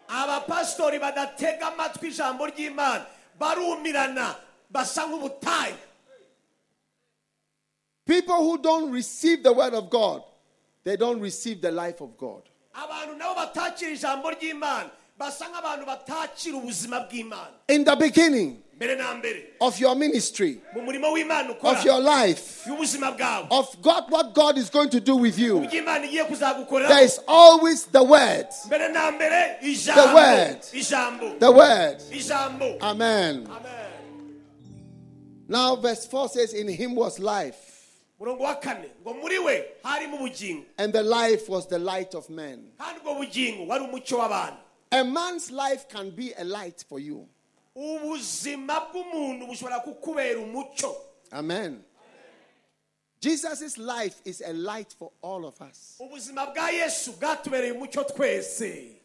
[0.07, 3.05] abapasitori badatega amatwi ijambo ry'imana
[3.39, 4.35] barumirana
[4.71, 5.75] basa nk'ubutayu
[8.05, 10.21] People who don't receive the Word of God,
[10.83, 12.43] they don't receive the life of God.
[15.15, 19.13] Abantu nabo batakira ijambo ry'imana basa nk'abantu batakira ubuzima bw'imana In the beginning mbere na
[19.13, 22.67] mbere of your ministry, mu murimo w'imana ukora of your life,
[23.51, 27.19] of God, what God is going to do with you, by'imana igiye kuzagukorera there is
[27.27, 28.47] always the Word.
[28.65, 31.39] mbere na mbere The word.
[31.39, 32.01] The Word.
[32.81, 33.47] Amen.
[33.47, 33.47] Amen.
[35.47, 37.87] Now, verse 4 says, In him was life,
[38.19, 42.29] murongo wa kane ngo muri we harimo ubugingo and the life was the light of
[42.29, 42.71] men.
[44.89, 47.27] Kandi ubwo bugingo wari umucyo w'abantu A man's life can be a light for you.
[47.75, 50.95] ubuzima bw'umuntu bushobora kukubera umucyo
[51.31, 51.83] Amen.
[53.21, 55.95] Jesus' life is a light for all of us.
[55.99, 59.01] ubuzima bwa yesu bwatubereye umucyo twese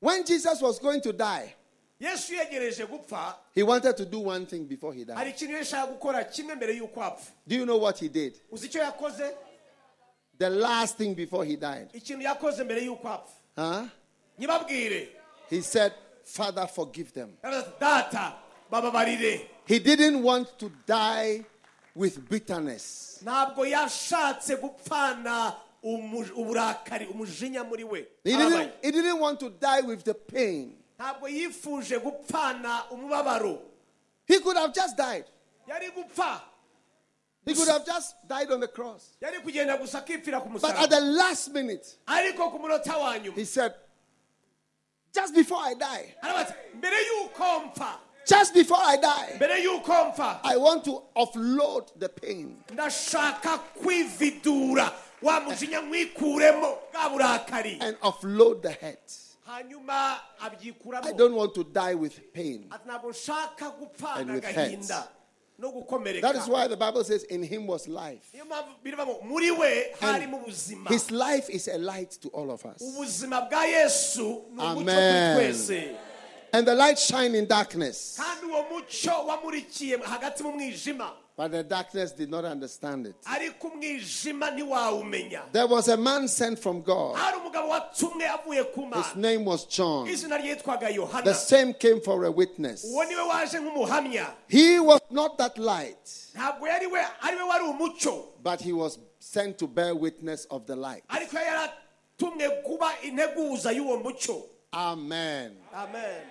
[0.00, 1.54] When Jesus was going to die,
[2.00, 5.16] yesu yegereje gupfa he wanted to do one thing before he died.
[5.16, 8.34] hari ikintu yashaka gukora kimwe mbere y'uko apfa Do you know what he did?
[8.50, 9.34] uzi icyo yakoze
[10.38, 11.88] The last thing before he died.
[11.94, 13.86] ikintu yakoze mbere y'uko apfa Huh?
[15.48, 17.32] He said, Father, forgive them.
[17.78, 18.34] Data
[18.72, 19.04] uh,
[19.66, 21.44] He didn't want to die
[21.94, 23.20] with bitterness.
[23.22, 29.82] ntabwo yashatse gupfana umu- uburakari umujinya muri we He didn't, he didn't want to die
[29.82, 30.74] with the pain.
[30.98, 33.58] ntabwo yifuje gupfana umubabaro
[34.26, 35.24] He could have just died.
[37.44, 39.16] He could have just died on the cross.
[39.20, 43.34] yari kugenda gusa akipfira ku But at the last minute, ariko ku munota wa nyuma
[43.34, 43.74] he said,
[45.14, 47.98] Just before I die, aravuga ati mbere y'uko mpfa
[48.28, 52.56] just before I die, mbere y'uko mpfa I want to offload the pain.
[52.72, 54.92] ndashaka kwividura.
[55.22, 57.78] Wa mujinya nkwikuremo bwa burakari.
[57.80, 58.98] And offload the head.
[59.46, 59.62] I
[61.16, 62.66] don't want to die with pain.
[62.70, 65.08] ati ntabwo nshaka gupfana And with gukomereka
[66.20, 68.32] That is why the Bible says, In him was life.
[68.32, 72.50] niyo mpamvu biriva ngo muri we harimo And his life is a light to all
[72.50, 72.82] of us.
[72.82, 75.96] ubuzima bwa yesu ni umucyo kuri Amen.
[76.54, 78.18] And the light shine in darkness.
[81.36, 83.16] Kandi uwo mucyo wamurikiye hagati mu mwijima But the darkness did not understand it.
[83.24, 87.16] ariko umwijima ntiwawumenya There was a man sent from God.
[87.16, 90.06] hari umugabo watumwe avuye ku His name was John.
[90.06, 92.84] The same came for a witness.
[92.84, 97.64] uwo niwe waje nk'umuhamya He was not that light, ntabwo yari we ari we wari
[97.64, 101.04] umucyo but he was sent to bear witness of the light.
[101.08, 104.42] ariko yari yaratumwe kuba integuza y'uwo mucyo
[104.72, 105.56] Amen.
[105.74, 106.22] amen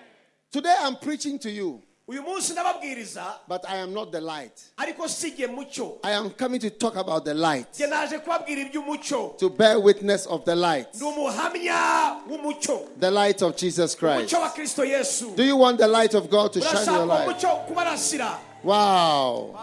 [0.50, 1.80] Today I'm preaching to you,
[2.12, 4.52] uyu munsi ndababwiriza but I am not the light.
[4.76, 8.60] ariko si jye mucyo I am coming to talk about the light, jye naje kubabwira
[8.62, 14.18] iby'umucyo to bear witness of the light, ndi umuhamya w'umucyo the light of Jesus Christ.
[14.18, 17.06] umucyo wa kristo yesu Do you want the light of God to shine in your
[17.06, 17.46] life?
[17.68, 19.58] kubarasira Wow.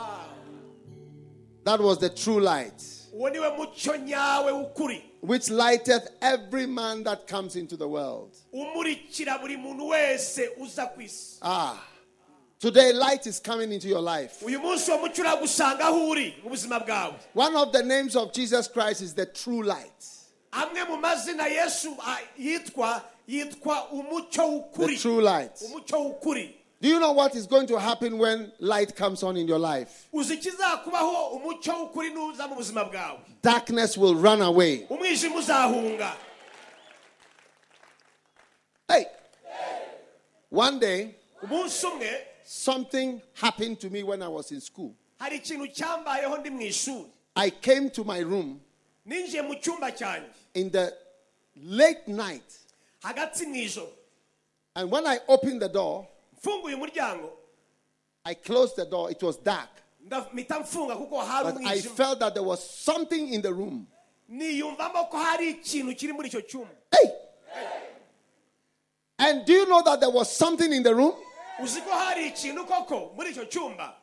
[1.64, 2.82] That was the true light,
[3.14, 8.30] uwo niwe mucyo nyawe w'ukuri which lighteth every man that comes into the world.
[8.54, 11.76] umurikira buri muntu wese uza ku isi Ah.
[12.60, 14.42] Today, light is coming into your life.
[14.46, 18.34] uyu munsi uwo mucyo uragusanga aho uri mu buzima bwawe One of the names of
[18.34, 20.06] Jesus Christ is the true light.
[20.52, 21.96] amwe mu mazina yesu
[22.38, 25.62] yitwa yitwa umucyo The true light.
[26.82, 30.08] Do you know what is going to happen when light comes on in your life?
[30.14, 34.86] uzi ikizakubaho umucyo w'ukuri nuza mu buzima bwawe Darkness will run away.
[38.90, 39.06] Hey!
[40.50, 41.16] One day,
[42.50, 44.96] something happened to me when I was in school.
[45.20, 48.60] hari ikintu cyambayeho ndi mu ishuri I came to my room
[49.06, 50.94] ninjiye mu cyumba cyanjye in the
[51.56, 52.58] late night,
[53.04, 53.90] hagati mu ijoro
[54.76, 56.08] and when I opened the door,
[58.26, 59.12] I closed the door.
[59.12, 59.70] It was dark,
[60.34, 63.88] mpita mfunga kuko hari but I felt that there was something in the room.
[64.30, 67.12] niyumvamo ko hari ikintu kiri muri icyo cyumba Hey!
[69.20, 71.14] And do you know that there was something in the room?
[71.64, 73.94] Uzi ko hari ikintu koko muri icyo cyumba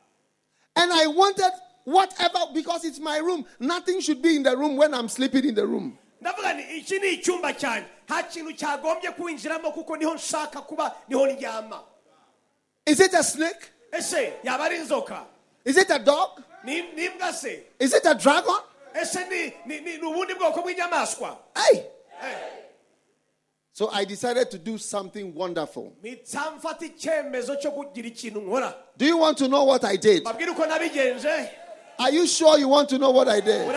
[0.77, 1.53] And I wanted
[1.85, 3.47] whatever, because it's my room.
[3.59, 5.99] Nothing should be in the room when I'm sleeping in the room.
[6.23, 11.27] ndavuga ni iki ni icyumba cyanjye nta kintu cyagombye kwinjiramo kuko niho nshaka kuba niho
[11.27, 11.81] ndyama
[12.87, 13.71] Is it a snake?
[13.93, 15.25] ese yaba ari inzoka
[15.65, 16.43] Is it a dog?
[16.65, 18.61] ni ni imbwa se Is it a dragon?
[18.95, 21.79] ese ni ni ni ni ubundi bwoko bw'inyamaswa Hey!
[22.23, 22.37] Eh,
[23.77, 25.93] So I decided to do something wonderful.
[26.03, 30.25] mpita mfata icyemezo cyo kugira ikintu nkora Do you want to know what I did?
[30.25, 31.51] babwire uko nabigenje
[31.99, 33.69] Are you sure you want to know what I did?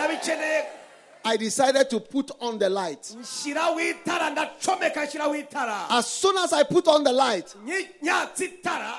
[1.22, 3.02] I decided to put on the light.
[3.20, 8.44] nshyiraho itara ndacomeka nshyiraho itara As soon as I put on the light, Nyi- nyatsa
[8.44, 8.94] itara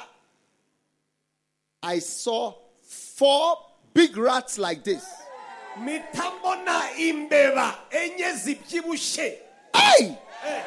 [1.81, 3.57] I saw four
[3.93, 5.03] big rats like this.
[5.77, 9.39] mpita mbona imbeba enye zibyibushye
[9.73, 10.05] Hey!
[10.47, 10.63] Eh.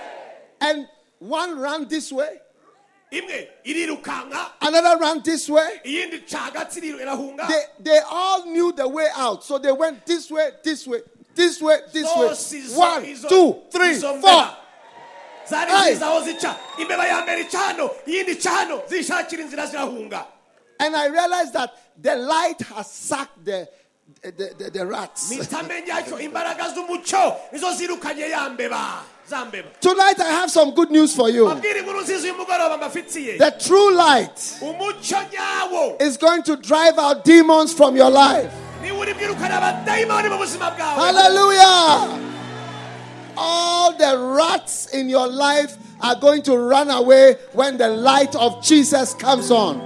[0.64, 2.40] And one ran this way,
[4.60, 5.80] another ran this way.
[5.84, 9.44] iyindi ica hagati iriru- irahunga They, they all knew the way out.
[9.44, 11.00] So they went this way, this way,
[11.34, 12.76] this way, this way.
[12.76, 14.20] One, two, three, four.
[14.20, 14.56] mbeba
[15.48, 15.94] zari Hey!
[16.24, 17.58] zica imbeba ya mbere ica
[18.06, 18.50] iyindi ica
[18.88, 20.26] zishakira inzira zirahunga
[20.80, 21.70] And I realized that
[22.02, 23.68] the light has sucked the,
[24.22, 25.30] the, the, the rats.
[29.24, 30.70] Mpita menya ko imbaraga z'umucyo nizo zirukanye ya mbeba za mbeba Tonight I have some
[30.74, 31.46] good news for you.
[31.46, 34.38] babwire inkuru nziza uyu mugoroba mbafitiye The true light
[36.00, 38.50] is going to drive out demons from your life.
[38.82, 42.08] niba uri bwirukana abadayimoni mu buzima bwawe Hallelujah.
[43.36, 48.62] All the rats in your life are going to run away when the light of
[48.62, 49.80] Jesus comes on.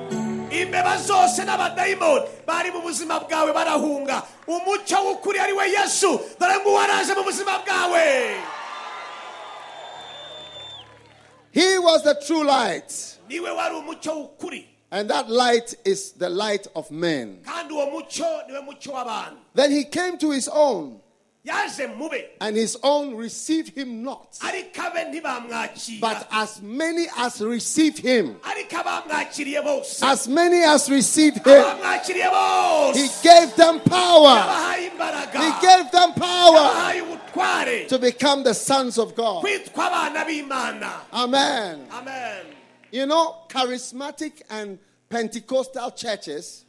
[0.50, 6.72] imbeba zose n'abadayimoni bari mu buzima bwawe barahunga umucyo w'ukuri ari we yesu dore ngo
[6.72, 8.34] waraje mu buzima bwawe
[11.58, 13.18] He was the true light.
[13.28, 17.38] niwe wari umucyo w'ukuri And that light is the light of men.
[17.44, 21.00] kandi uwo mucyo niwe mucyo w'abantu Then he came to his own,
[22.40, 24.38] and his own received him not.
[24.42, 30.90] ariko abe ntibamwakira But as many as received him, ariko abamwakiriye bose as many as
[30.90, 31.64] received him,
[32.94, 34.74] he gave them power.
[35.32, 36.92] He gave them power
[37.88, 39.42] to become the sons of God.
[39.44, 41.86] kwitwa abana b'imana Amen.
[41.92, 42.46] amen
[42.90, 44.78] You know, charismatic and
[45.10, 46.64] Pentecostal churches,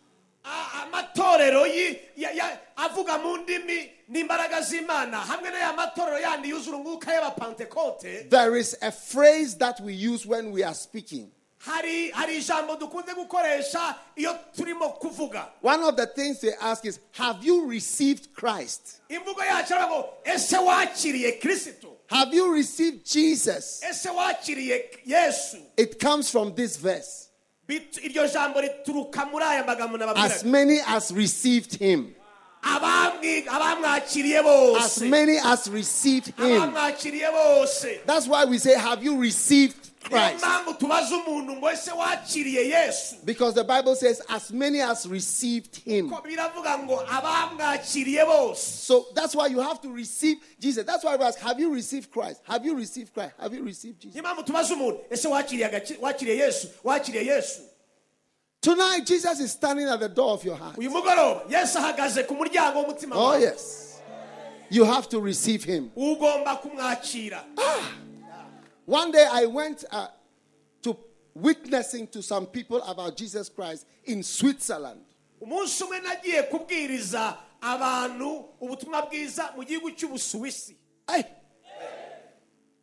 [4.09, 6.77] A- amatorero yi- ya- ya- avuga mu ndimi n'imbaraga z'imana hamwe n'aya matorero yandi yuzura
[6.77, 11.31] umwuka y'abapantekote there is a phrase that we use when we are speaking.
[11.59, 16.99] hari hari ijambo dukunze gukoresha iyo turimo kuvuga One of the things they ask is,
[17.11, 19.01] Have you received Christ?
[19.09, 23.81] imvugo yacu aravuga ese wakiriye kirisito Have you received Jesus?
[23.83, 27.27] ese wakiriye yesu It comes from this verse.
[27.67, 32.15] Bit- iryo jambo rituruka muri aya magambo As many as received him,
[34.77, 36.73] as many as received him.
[38.05, 40.43] That's why we say, Have you received Christ?
[40.43, 45.75] mpamvu tubaza umuntu ngo ese wakiriye yesu Because the Bible says, As many as received
[45.85, 46.09] him.
[46.09, 50.83] ko biravuga ngo abamwakiriye bose So that's why you have to receive Jesus.
[50.85, 52.41] That's why we ask, Have you received Christ?
[52.43, 53.33] Have you received Christ?
[53.39, 54.15] Have you received Jesus?
[58.61, 60.75] Tonight, Jesus is standing at the door of your heart.
[60.77, 64.01] uyu mugoroba yesu ahagaze ku muryango w'umutima Oh, yes.
[64.69, 65.91] You have to receive him.
[65.95, 67.43] kumwakira
[68.85, 70.07] One day I went uh,
[70.81, 70.97] to
[71.33, 75.01] witnessing to some people about Jesus Christ in Switzerland.
[75.41, 80.75] umunsi umwe nagiye kubwiriza abantu ubutumwa bwiza mu gihugu cy'ubusuwisi
[81.09, 81.23] Hey.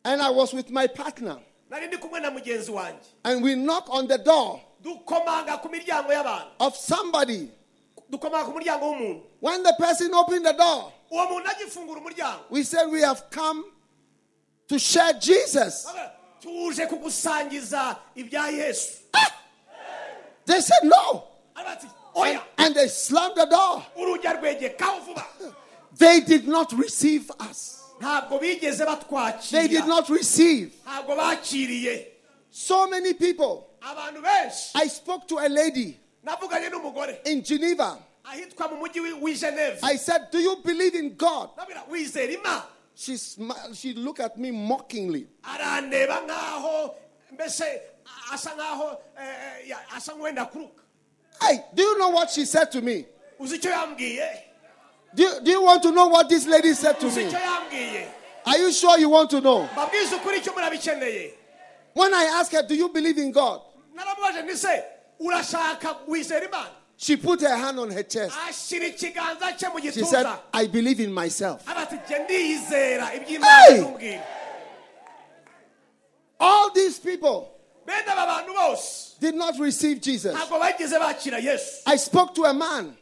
[0.03, 1.37] And I was with my partner.
[1.69, 6.11] nari ndi kumwe na mugenzi wanjye And we knock on the door dukomanga ku miryango
[6.11, 7.49] y'abantu of somebody.
[8.09, 12.63] dukomanga ku muryango w'umuntu When the person opened the door, uwo muntu agifungura umuryango we
[12.63, 13.65] said, We have come
[14.67, 15.85] to share Jesus.
[15.85, 16.11] Avuga,
[16.41, 19.33] tuje kugusangiza ibya yesu ah!
[20.45, 21.27] They said, No.
[22.15, 23.85] And, and they slammed the door.
[23.97, 25.25] urujya rwegekaho vuba
[25.97, 27.83] They did not receive us.
[27.99, 30.73] They did not receive.
[32.51, 33.66] So many people.
[34.75, 35.97] I spoke to a lady
[37.25, 37.97] in Geneva.
[38.25, 41.49] ahitwa mu mujyi w'i- w'i geneve I said, Do you believe in God?
[41.57, 42.63] nabwira wizera imana
[42.93, 45.27] She, smiled, she looked at me mockingly.
[45.43, 46.95] arandeba nk'aho
[47.31, 47.81] mbese
[48.33, 49.23] asa nk'aho eh,
[49.63, 50.83] eh, ya- asa nk'uwenda kuruka
[51.41, 53.05] Hey, do you know what she said to me?
[53.39, 54.43] uzi icyo yambwiye
[55.15, 57.31] Do you, do you want to know what this lady said to me?
[58.45, 59.69] Are you sure you want to know?
[59.73, 61.33] mbabwize ukuri icyo murabikeneye
[61.93, 63.61] When I asked her, Do you believe in God?
[63.97, 64.83] Naramubaje nti
[65.19, 68.35] urashaka wizera imana She put her hand on her chest.
[68.49, 71.61] ashyira ikiganza cye mu She said, I believe in myself.
[71.67, 74.21] aba ati jye ndiyizera Hey!
[76.39, 77.53] All these people
[77.85, 80.33] bene aba bantu bose did not receive Jesus.
[80.35, 82.95] ntabwo bageze bakira yesu I spoke to a man.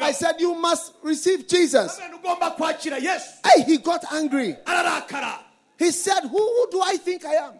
[0.00, 1.98] I said, You must receive Jesus.
[1.98, 4.56] Nabwira, ugomba kwakira yesu Hey, he got angry.
[5.78, 7.54] He said, Who, who do I think I am?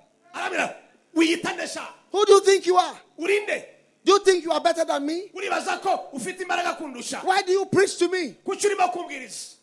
[2.13, 2.97] Arabwira wiyita ndesha Who do you think you are?
[3.19, 3.65] urinde
[4.05, 5.31] Do you think you are better than me?
[5.35, 8.35] uribaza ko ufite imbaraga kundusha Why do you preach to me?
[8.45, 9.57] kuki urimo kumbwiriza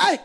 [0.00, 0.18] Hey,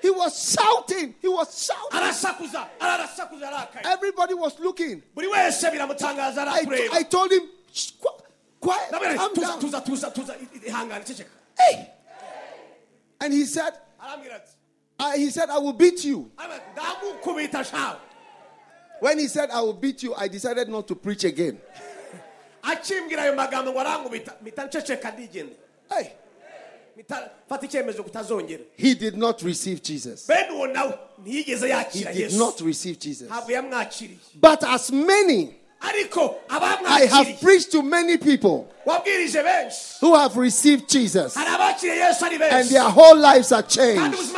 [0.00, 1.14] he was shouting.
[1.20, 1.98] He was shouting.
[1.98, 5.02] arasakuza ararasakuza arakaye Everybody was looking.
[5.14, 8.22] buri wese biramutangaza I, I told him, "Shh, qu-
[8.60, 9.60] quiet, calm down.
[11.58, 11.90] Hey.
[13.20, 13.72] And he said,
[14.98, 16.30] uh, he said, I will beat you.
[19.02, 21.24] Arambwira, ndamukubita shawe When he said, I will beat you, I decided not to preach
[21.24, 21.58] again.
[22.62, 25.56] akimbwira ayo magambo ngo arankubita mpita nceceka ndigende
[25.96, 26.06] Hey.
[27.46, 30.26] mfata icyemezo kutazongera He did not receive Jesus.
[30.26, 33.26] bene uwo nawe ntiyigeze He yakira did yesu not receive Jesus.
[33.28, 38.68] ntabwo yamwakiriye But as many, I have preached to many people
[40.00, 41.34] who have received Jesus.
[41.34, 44.28] hari abakiriye yesu ari And their whole lives are changed.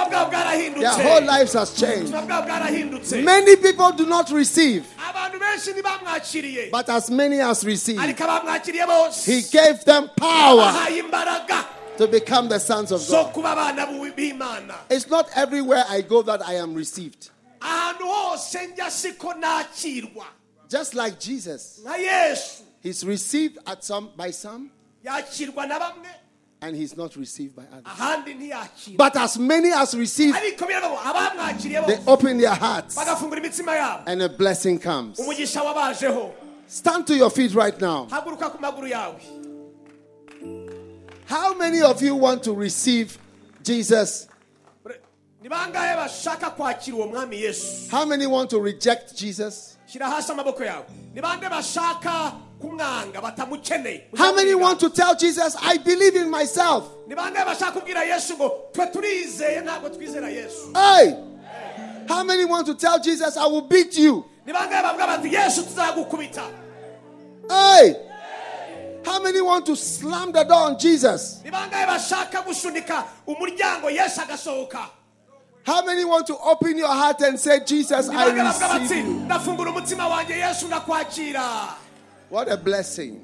[0.81, 2.13] Their whole lives has changed.
[2.13, 7.65] ubuzima bwabo bwarahindutse Many people do not receive, abantu benshi ntibamwakiriye but as many as
[7.65, 10.73] receive, ariko abamwakiriye bose He gave them power
[11.99, 13.33] to become the sons of God.
[13.33, 17.31] kuba abana b'u- b'imana It's not everywhere I go that I am received.
[20.75, 21.81] Ahantu hose njya siko nakirwa Just like Jesus,
[22.83, 24.71] He's received at some by some,
[25.05, 26.09] yakirwa na bamwe
[26.63, 28.97] and He's not received by others.
[28.97, 33.75] But as many as receive, ariko biravuga ngo abamwakiriye they open their hearts, bagafungura imitsima
[33.77, 35.21] yabo and a blessing comes.
[36.67, 38.07] Stand to your feet right now.
[38.07, 39.21] haguruka ku maguru yawe
[41.27, 43.19] How many of you want to receive
[43.63, 44.29] Jesus?
[45.43, 49.74] ni bangahe bashaka kwakira uwo mwami yesu How many want to reject Jesus?
[49.95, 50.85] Shyira hasi amaboko yawe
[51.15, 56.85] ni bande bashaka kumwanga batamukeneye How many want to tell Jesus, I believe in myself?
[57.07, 61.15] ni bangahe bashaka kubwira yesu ngo twe turizeye ntabwo twizera yesu Hey!
[62.09, 64.25] How many want to tell Jesus, I will beat you?
[64.47, 66.43] ni bangahe bavuga bati yesu tuzagukubita
[67.49, 67.95] Hey!
[69.05, 71.41] How many want to slam the door on Jesus?
[71.45, 74.89] ni bangahe bashaka gusunika umuryango yesu agasohoka
[75.65, 79.07] How many want to open your heart and say, Jesus, I bangahe bavuga bati receive
[79.07, 79.21] you?
[79.27, 81.75] ndafungura umutima wanjye yesu ndakwakira
[82.31, 83.23] What a blessing.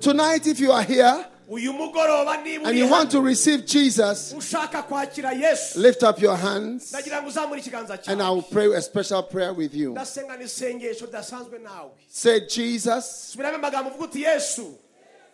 [0.00, 4.82] Tonight, if you are here uyu mugoroba niba and you want to receive Jesus, ushaka
[4.82, 5.78] kwakira yesu.
[5.80, 9.52] lift up your hands ndagira ngo uzamure ikiganza and I will pray a special prayer
[9.52, 9.92] with you.
[9.92, 11.90] ndasenga n'isengesho ridasanzwe nawe.
[12.08, 14.78] Say, Jesus, subiramo amagambo uvuga uti yesu.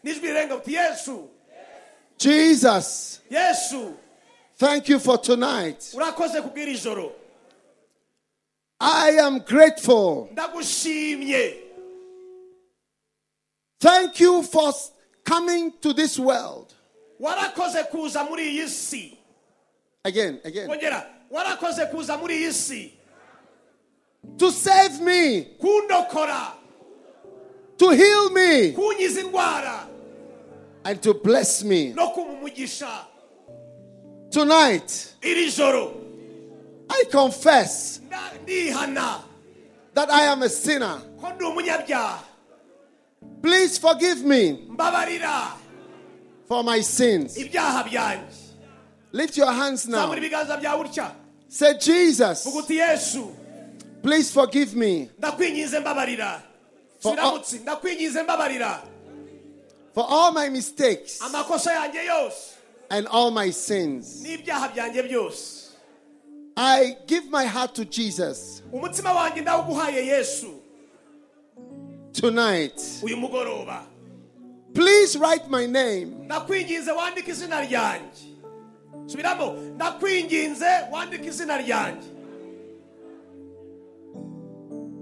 [0.05, 1.29] N'ijwi rirenga uti yesu.
[2.19, 3.95] Jesus, yesu
[4.65, 5.93] thank you for tonight.
[5.95, 7.13] urakoze kubwira ijoro
[8.81, 10.29] I am grateful.
[10.33, 11.61] ndagushimye
[13.81, 14.73] Thank you for
[15.25, 16.73] coming to this world.
[17.21, 19.19] warakoze kuza muri iyi si
[20.05, 20.67] Again, again.
[20.69, 22.93] kongera warakoze kuza muri iyi si
[24.39, 26.53] To save me, kundokora
[27.77, 29.87] to heal me, kunkiza indwara
[30.85, 31.93] and to bless me.
[31.93, 33.07] no kumpa umugisha
[34.35, 35.15] Tonight,
[36.91, 38.01] I confess
[39.95, 40.99] that I am a sinner.
[41.21, 42.19] ko ndi umunyabyaha
[43.41, 44.59] Please forgive me
[46.49, 47.39] for my sins.
[49.13, 49.99] Lift your hands now.
[50.09, 51.13] zamura ibiganza byawe utya
[51.49, 53.31] Say, Jesus, vuga uti yesu.
[54.03, 57.13] please forgive me For-
[58.25, 58.81] mbabarira
[59.95, 61.21] for all my mistakes.
[61.23, 62.54] Amakosa yanjye yose
[62.95, 64.23] and all my sins.
[64.23, 65.73] n'ibyaha byanjye byose.
[66.57, 68.63] I give my heart to Jesus.
[68.73, 70.61] Umutima wanjye ndawuguhaye yesu.
[72.13, 72.81] Tonight.
[74.75, 76.07] Please write my name.
[76.27, 78.35] Ndakwinginze wandike izina ryanjye.
[79.07, 82.09] Subiramo ndakwinginze wandike izina ryanjye.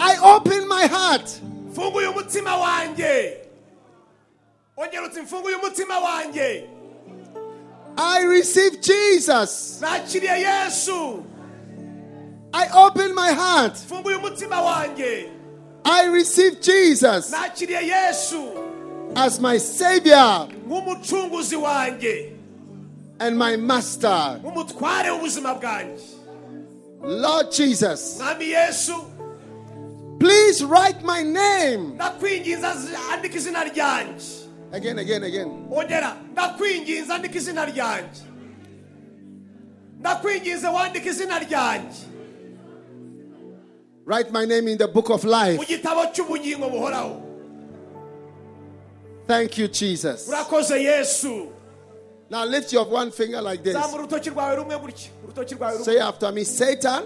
[0.00, 1.42] I open my heart.
[1.70, 3.38] Mfunguye umutima wanjye.
[4.76, 6.68] Ongera uti mfunguye umutima wanjye
[7.96, 9.80] I receive Jesus.
[12.54, 13.74] I open my heart.
[13.74, 15.28] mfunguye umutima wanjye
[15.84, 17.34] I receive Jesus
[19.16, 20.48] as my Savior
[23.20, 24.38] and my Master.
[24.42, 26.02] nk'umutware w'ubuzima bwanjye
[27.04, 28.20] Lord Jesus,
[30.20, 31.98] please write my name.
[34.72, 35.48] Ndakwinginze andika izina ryanjye Again, again, again.
[35.70, 38.22] ongera ndakwinginze andika izina ryanjye
[40.00, 41.98] ndakwinginze wandika izina ryanjye
[44.04, 45.64] Write my name in the book of life.
[45.66, 47.22] gitabo cy'ubugingo buhoraho.
[49.28, 50.28] Thank you, Jesus.
[52.28, 53.74] Now lift your one finger like this.
[53.76, 55.10] zamura urutoki rwawe rumwe gutya.
[55.24, 55.84] Urutoki rwawe rumwe.
[55.84, 57.02] Say after me Satan,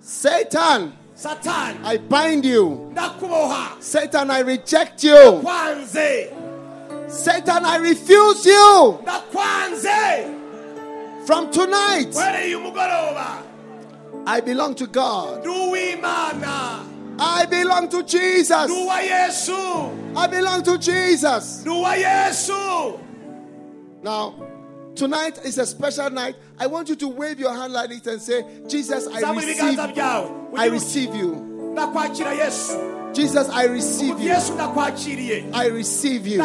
[0.00, 2.94] satani Satan, I bind you.
[3.80, 5.42] Satan, I reject you.
[7.08, 9.00] Satan, I refuse you.
[11.26, 13.42] From tonight, wereye uyu mugoroba
[14.26, 15.44] I belong to God.
[17.18, 18.70] I belong to Jesus.
[18.70, 21.60] ndi uwa yesu I belong to Jesus.
[21.62, 22.98] ndi uwa yesu
[24.02, 24.34] Now,
[24.98, 26.36] tonight is a special night.
[26.58, 30.54] I want you to wave your hand like this and say, Jesus, I receive you.
[30.56, 31.72] I receive you.
[33.14, 34.28] Jesus, I receive you.
[35.52, 36.38] I receive you.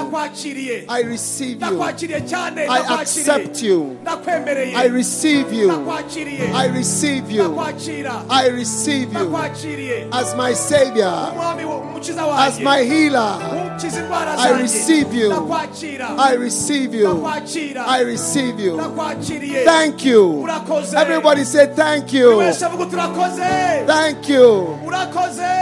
[0.89, 1.79] I receive you.
[2.69, 3.97] I accept you.
[4.75, 5.69] I receive you.
[6.55, 7.43] I receive you.
[8.29, 9.29] I receive you
[10.13, 13.39] as my Savior, umwami wo- umukiza as my healer.
[14.37, 15.31] I receive you.
[16.17, 17.07] I receive you.
[17.87, 18.77] I receive you.
[19.65, 20.41] Thank you.
[20.97, 22.37] Everybody say thank you.
[22.37, 24.77] wese avuga uti urakoze Thank you.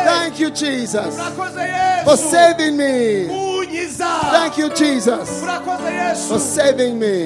[0.05, 3.27] Thank you, Jesus, urakoze for saving me.
[4.31, 5.43] Thank you, Jesus,
[6.27, 7.25] for saving me.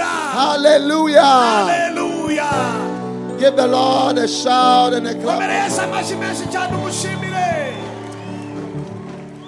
[0.00, 1.22] Hallelujah.
[1.22, 3.36] Hallelujah.
[3.38, 5.40] Give the Lord a shout and a clap.
[5.40, 7.74] yesu amashyi menshi cyane umushimire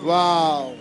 [0.05, 0.74] Wow.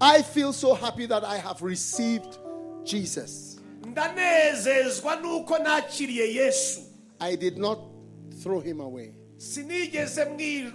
[0.00, 2.38] I feel so happy that I have received
[2.84, 3.58] Jesus.
[3.86, 6.80] ndanezezwa nuko nakiriye yesu
[7.20, 7.78] I did not
[8.42, 9.10] throw him away.
[9.38, 10.24] Sinigeze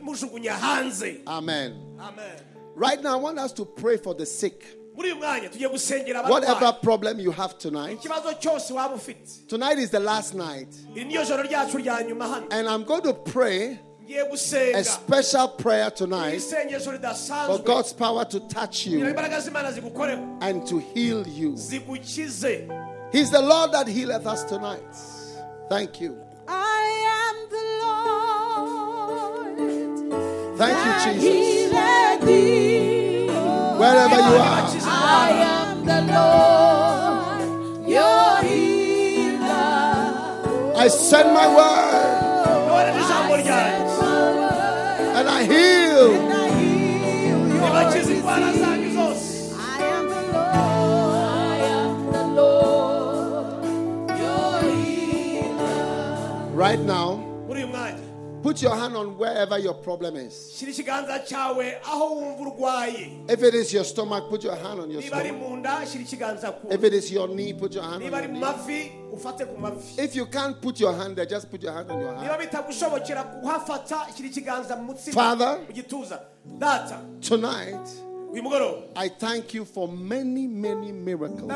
[0.01, 1.73] mujugunya hanze Amen.
[1.99, 2.39] amen
[2.75, 4.63] Right now, I want us to pray for the sick.
[4.95, 9.79] muri uyu mwanya tugiye gusengera Whatever problem you have tonight, ikibazo cyose waba ufite tonight
[9.79, 10.67] is the last night.
[10.95, 13.79] iri niyo joro ryacu rya nyuma hano And I'm going to pray
[14.75, 20.79] a special prayer tonight for God's power to touch you imbaraga z'imana zigukoreho and to
[20.79, 21.51] heal you.
[23.11, 24.95] He's the Lord that healeth us tonight.
[25.69, 26.17] Thank you.
[30.63, 31.73] Thank you, Jesus.
[33.79, 34.63] Wherever you are.
[34.87, 39.91] I am the Lord, your healer.
[40.77, 42.13] I send my word
[42.67, 43.83] nohereza ijambo ryanjye
[45.17, 46.09] and I heal.
[47.53, 53.63] nibakiza indwara zanyu zose I am the Lord, I am the Lord,
[54.19, 55.75] your healer.
[56.55, 57.22] Right now, muri uyu mwanya
[58.43, 60.51] put your hand on wherever your problem is.
[60.55, 64.91] shyira ikiganza cyawe aho wumva urwaye If it is your stomach, put your hand on
[64.91, 65.31] your stomach.
[65.33, 68.27] mu nda shyira ikiganza ku If it is your knee, put your hand on your
[68.27, 68.39] knee.
[68.39, 71.89] mavi ufate ku mavi If you can't put your hand there, just put your hand
[71.91, 72.39] on your hand.
[72.41, 75.59] bitagushobokera kuhafata shyira ikiganza mu mutsima Father.
[75.67, 76.19] mu gituza
[76.59, 77.87] data Tonight,
[78.95, 81.47] I thank you for many, many miracles.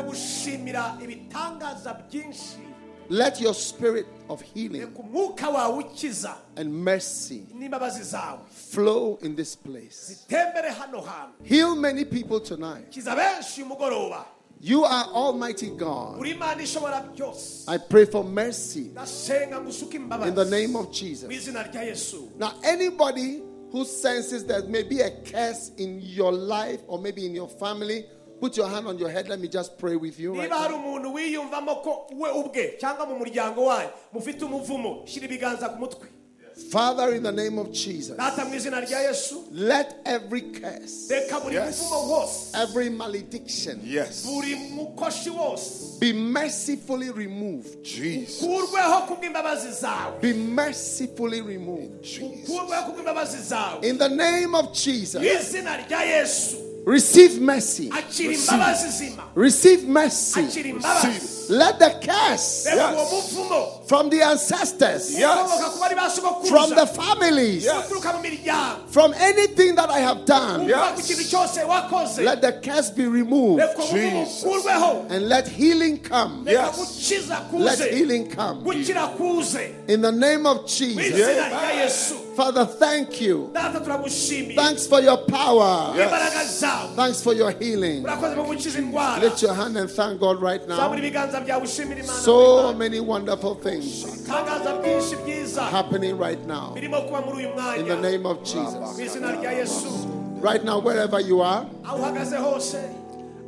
[3.10, 7.42] Ndagushimira ibitangaza byinshi Let your spirit of healing reka umwuka wawe ukiza and mercy
[8.70, 10.06] flow in this place.
[10.14, 12.90] zitembere hano hantu Heal many people tonight.
[12.90, 14.24] kiza benshi uyu mugoroba
[14.60, 16.18] You are Almighty God.
[16.20, 20.90] uri imana ishobora byose I pray for mercy ndasenga ngo usuke in the name of
[20.90, 21.30] Jesus.
[21.30, 23.42] izina rya yesu Now, anybody
[23.72, 28.06] who senses there may be a curse in your life or maybe in your family,
[28.40, 29.28] put your hand on your head.
[29.28, 30.80] Let me just pray with you right niba hari now.
[30.84, 36.08] umuntu wiyumvamo ko we ubwe cyangwa mu muryango wanyu mufite umuvumo shyira ibiganza ku mutwe
[36.72, 42.52] Father, in the name of Jesus, data mu izina rya yesu let every curse, Yes.
[42.52, 44.26] every malediction Yes.
[44.26, 47.84] buri mukoshi wose be mercifully removed.
[47.84, 48.42] Jesus.
[48.42, 52.02] kurweho kubw'imbabazi zawe Be mercifully removed.
[52.02, 52.48] Jesus.
[52.50, 55.22] kurweho kubw'imbabazi zawe In the name of mu Jesus,
[56.96, 57.90] izina rya yesu receive mercy.
[57.92, 61.37] akira imbabazi Receive mercy.
[61.48, 66.70] Akira imbabazi Let the curse reka uwo muvumo from the ancestors, ukomoka ku bari from
[66.70, 68.86] the families, uturuka mu miryango.
[68.88, 72.24] from anything that I have done, uva ku kintu cyose wakoze.
[72.24, 73.62] Let the curse be removed.
[73.90, 74.44] Jesus.
[75.10, 76.44] and let healing come.
[76.46, 77.10] Yes.
[77.52, 78.62] Let healing come.
[78.62, 81.14] gukira In the name of Jesus.
[81.14, 83.50] izina Father, thank you.
[83.52, 85.92] Thanks for your power.
[85.96, 88.04] imbaraga Thanks for your healing.
[88.04, 89.20] urakoze mu gukiza indwara.
[89.20, 90.94] Lift your hand and thank God right now.
[92.06, 94.26] So many wonderful things
[95.56, 96.74] happening right now.
[96.74, 100.06] In the name of Jesus.
[100.40, 101.66] Right now, wherever you are,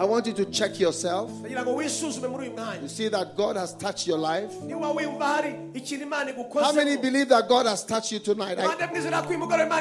[0.01, 1.30] I want you to check yourself.
[1.45, 4.51] You see that God has touched your life.
[6.55, 8.59] How many believe that God has touched you tonight?
[8.59, 8.64] I,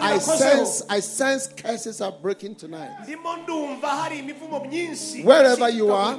[0.02, 2.92] I sense, I sense curses are breaking tonight.
[5.24, 6.18] Wherever you are.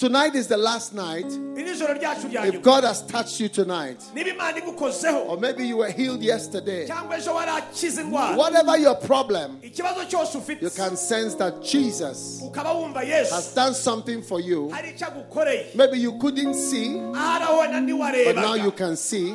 [0.00, 1.26] Icikaguritse, aho uri hose Tonight is the last night.
[1.56, 5.66] iri joro ryacu rya If God has touched you tonight, niba imana igukozeho or maybe
[5.66, 10.70] you were healed yesterday, cyangwa ejo warakize indwara whatever your problem, ikibazo cyose ufite you
[10.70, 14.68] can sense that Jesus ukaba wumva yesu has done something for you.
[14.70, 17.80] hari icyo agukoreye Maybe you couldn't see, ahari aho wenda
[18.24, 19.34] but now you can see.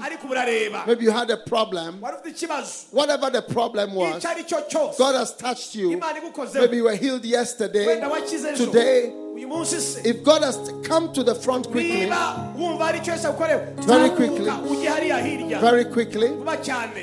[0.88, 2.01] Maybe you had a problem.
[2.01, 5.99] wari ufite ikibazo Whatever the problem was, icyo ari cyo cyose God has touched you.
[6.53, 9.24] Maybe you were healed yesterday, wenda wakize ejo today.
[9.36, 10.09] Uyu munsi se.
[10.09, 10.57] If God has
[10.88, 14.49] come to the front quickly, niba wumva hari icyo yose agukorewe Very quickly.
[14.69, 15.59] ujye hariya hirya.
[15.61, 16.29] Very quickly,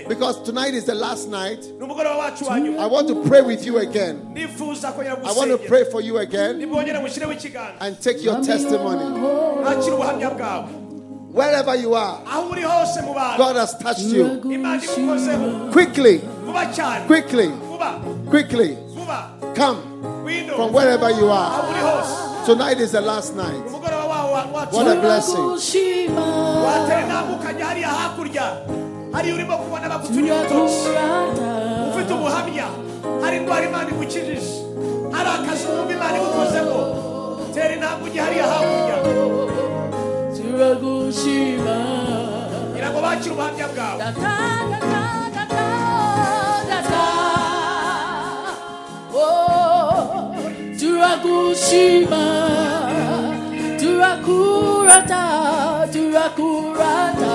[0.09, 2.78] because tonight is the last night, ni umugoroba wacu wa nyuma.
[2.80, 4.16] I want to pray with you again.
[4.37, 9.05] I want to pray for you again nibwongere mushyireho ikiganza and take your testimony.
[9.64, 10.68] nakira ubuhamya bwawe.
[11.33, 13.39] Wherever you are, aho uri hose mu bantu.
[13.39, 14.41] God has touched you.
[15.72, 16.20] Quickly,
[17.07, 17.51] quickly,
[18.28, 18.76] quickly,
[19.55, 19.78] come.
[20.03, 20.12] wino
[20.57, 21.51] from wherever you are.
[21.59, 23.62] aho uri hose Tonight is the last night.
[23.66, 25.37] umugoroba wawe wa- wacu What a blessing.
[25.37, 26.27] Turagushima,
[26.66, 28.43] watera intambwe ukajya hariya hakurya.
[29.12, 30.75] Hariya urimo kubona bagutunye urutoki
[31.91, 32.66] ufite ubuhamya.
[33.23, 34.41] Hari indwara imana igukijije.
[35.12, 36.79] Hari akazi wumva imana igukozeho.
[37.55, 38.97] Tera intambwe ujye hariya hakurya.
[40.37, 41.77] Turagushima.
[42.73, 44.03] kugira ngo bakire ubuhamya bwawe
[51.21, 52.25] turagushima.
[53.79, 55.25] Turakurata,
[55.93, 57.35] turakurata.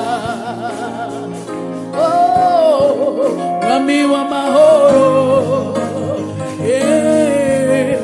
[1.93, 5.77] Oh, Mwami wa mahoro.
[6.65, 7.99] Yeah,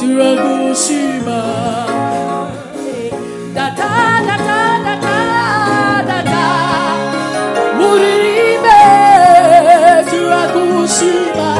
[0.00, 1.40] turagushima.
[3.54, 3.90] Da da
[4.26, 6.42] da da da da da da.
[7.78, 8.80] Muririmbe
[10.10, 11.50] turagushima.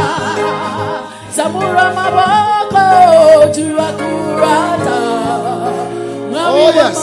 [1.30, 1.86] Zamura.
[1.95, 2.57] Mwami
[6.51, 6.99] Oh, yes.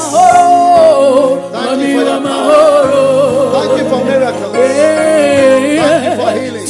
[1.53, 3.05] Thank you for your mahoro.
[3.55, 4.53] Thank you for miracles.
[5.81, 6.65] Thank you for healing.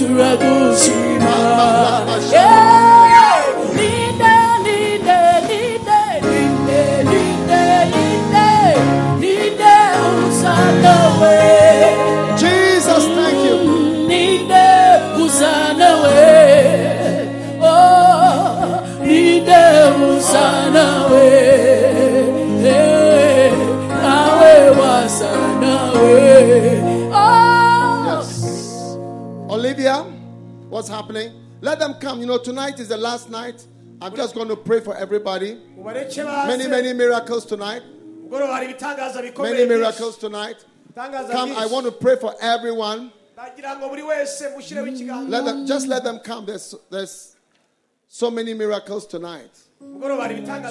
[30.76, 31.32] What's happening?
[31.61, 32.19] Let them come.
[32.19, 33.65] You know, tonight is the last night.
[34.01, 35.57] I'm just going to pray for everybody.
[35.78, 37.82] Many, many miracles tonight.
[38.30, 40.65] Many miracles tonight.
[40.93, 43.13] Come, I want to pray for everyone.
[43.38, 43.55] Let
[45.45, 46.45] them just let them come.
[46.45, 47.38] There's there's
[48.07, 49.51] so many miracles tonight.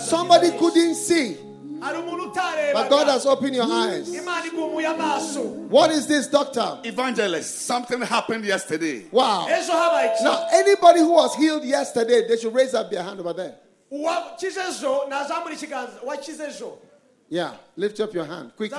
[0.00, 1.36] Somebody couldn't see,
[1.80, 4.08] but God has opened your eyes.
[4.14, 6.78] imana igumuye amaso What is this, doctor?
[6.84, 9.04] Evangelist, something happened yesterday.
[9.10, 9.46] Wow.
[9.48, 13.20] ejo habaye iki Now, anybody who was healed yesterday, they should raise up their hand
[13.20, 13.54] over there.
[13.90, 16.78] uwakize ejo nazamura ikiganza uwakize ejo
[17.30, 18.78] Yeah, lift up your hand quickly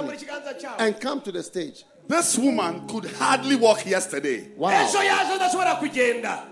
[0.77, 1.83] and come to the stage.
[2.07, 4.49] This woman could hardly walk yesterday.
[4.57, 4.69] Wow.
[4.71, 6.43] ejo yaje adashobora kugenda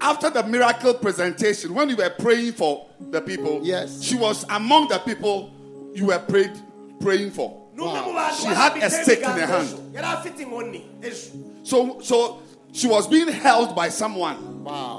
[0.00, 4.02] After the miracle presentation, when we were praying for the people, Yes.
[4.02, 5.50] she was among the people
[5.94, 6.52] you were prayed,
[7.00, 7.62] praying for.
[7.76, 9.68] bantu She had a stick in her hand.
[9.68, 9.92] ejo.
[9.92, 12.42] yari afite inkoni ejo So, so
[12.72, 14.64] she was being held by someone.
[14.64, 14.98] Wow.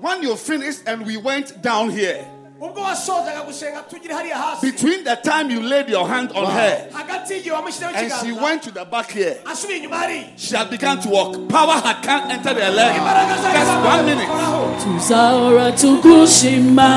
[0.00, 2.26] When you finished and we went down here,
[2.60, 6.78] ubwo wasozaga gusenga tugire hariya hasi between the time you laid your hand on her
[6.92, 10.56] hagati y'igihe wamushyizeho and she ikiganza went to the back here, asubiye inyuma hariya she
[10.56, 11.48] had begun to walk.
[11.48, 12.94] Power had can't enter her leg.
[12.96, 14.26] Just one minute.
[14.28, 14.76] gukoraho.
[14.84, 16.90] tuzahora tugushima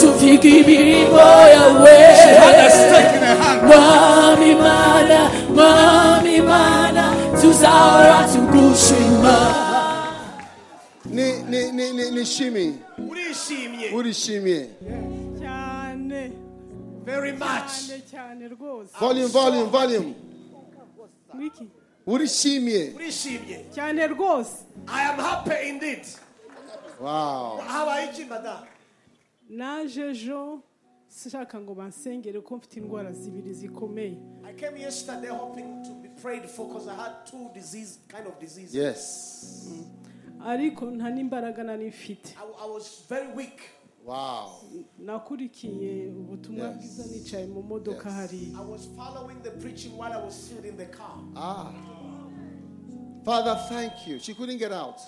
[0.00, 1.18] tufike imirimo
[2.16, 2.57] She had
[12.18, 12.66] ni, ni,
[12.98, 13.94] ni, ni shimi.
[13.94, 14.68] urishimye.
[15.38, 16.32] Cyane
[17.04, 17.88] very much.
[17.88, 18.90] Cyane cyane rwose.
[18.98, 20.14] Volume, volume, volume.
[21.38, 21.68] wiki
[22.06, 23.64] Uri urishimye.
[23.74, 24.64] Cyane rwose.
[24.88, 26.06] I am happy indeed.
[27.00, 27.60] Wow.
[27.66, 28.66] habaye iki madamu
[29.48, 30.62] naje ejo
[31.26, 34.16] nshaka ngo bansengere ko mfite indwara zibiri zikomeye.
[34.44, 38.38] I came yesterday hoping to be prayed for because I had two disease kind of
[38.40, 38.74] diseases.
[38.74, 39.68] Yes.
[39.68, 39.97] Mm.
[40.46, 43.60] Ariko nta n'imbaraga nari mfite I, I was very weak.
[44.06, 44.50] Wow.
[44.98, 50.34] nakurikiye ubutumwa bwiza nicaye mu modoka hariya I was following the preaching while I was
[50.44, 51.18] still in the car.
[51.36, 51.72] Ah.
[53.24, 54.18] Father, thank you.
[54.18, 55.00] She couldn't get out.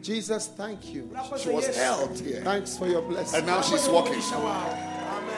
[0.00, 1.10] Jesus, thank you.
[1.38, 2.40] She was held here.
[2.42, 3.38] Thanks for your blessing.
[3.38, 4.22] And now she's walking.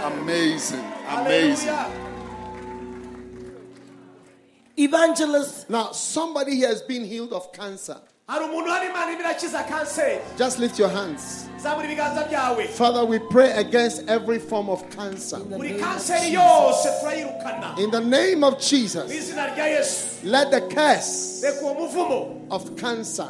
[0.05, 0.85] Amazing.
[1.09, 1.75] Amazing.
[4.77, 7.97] Evangelist, Now, somebody here has been healed of cancer.
[8.29, 11.47] Hari umuntu hano imana irimo irakiza kanseri Just lift your hands.
[11.63, 15.39] zamura ibiganza byawe Father, we pray against every form of cancer.
[15.39, 21.43] buri kanseri yose turayirukana In the name of Jesus, izina rya yesu let the curse
[21.43, 23.29] reka uwo muvumo of cancer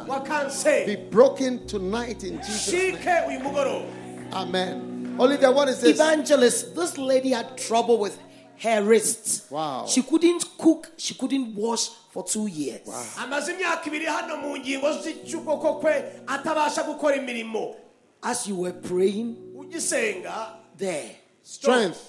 [0.85, 2.91] be broken tonight in Jesus' name.
[2.97, 3.85] shike uyu mugoroba
[4.33, 5.15] Amen.
[5.19, 5.99] Olivia, what is this?
[5.99, 8.17] evangelist, this lady had trouble with
[8.61, 9.49] her wrists.
[9.49, 9.85] Wow.
[9.87, 12.81] She couldn't cook, she couldn't wash for two years.
[12.85, 13.03] Wow.
[13.49, 17.75] imyaka ibiri hano mu ngingo z'icy'ukuboko kwe atabasha gukora imirimo
[18.21, 21.99] As you were praying ugisenga there, Strength.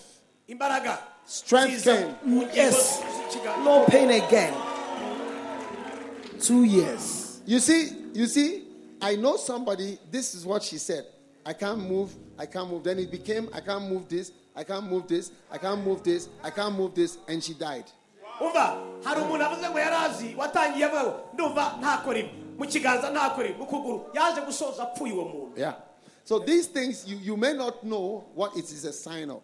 [0.49, 2.49] imbaraga Strength ziza came.
[2.55, 3.01] Yes.
[3.65, 4.55] no pain again.
[6.41, 7.41] Two years.
[7.47, 8.65] You see, you see,
[9.01, 11.05] I know somebody, this is what she said.
[11.45, 12.83] I can't move, I can't move.
[12.85, 16.29] Then it became, I can't move this, I can't move this, I can't move this,
[16.45, 17.85] I can't move this, and she died.
[18.41, 23.11] umva hari umuntu avuze ngo yari azi watangiye avuga ngo ndumva ntakora ibi mu kiganza
[23.11, 25.75] ntakora ibi mu kuguru yaje gusoza apfuye uwo muntu Yeah.
[26.25, 29.43] So these things, you, you may not know what it is a sign of.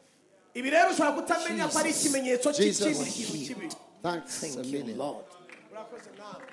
[0.54, 2.04] ibi rero ushobora kutamenya ko ari Jesus.
[2.06, 2.86] ikimenyetso Jesus.
[2.86, 3.68] cy'ikindi kintu kibi
[4.02, 4.98] Thanks a Thank you, million.
[4.98, 5.24] Lord.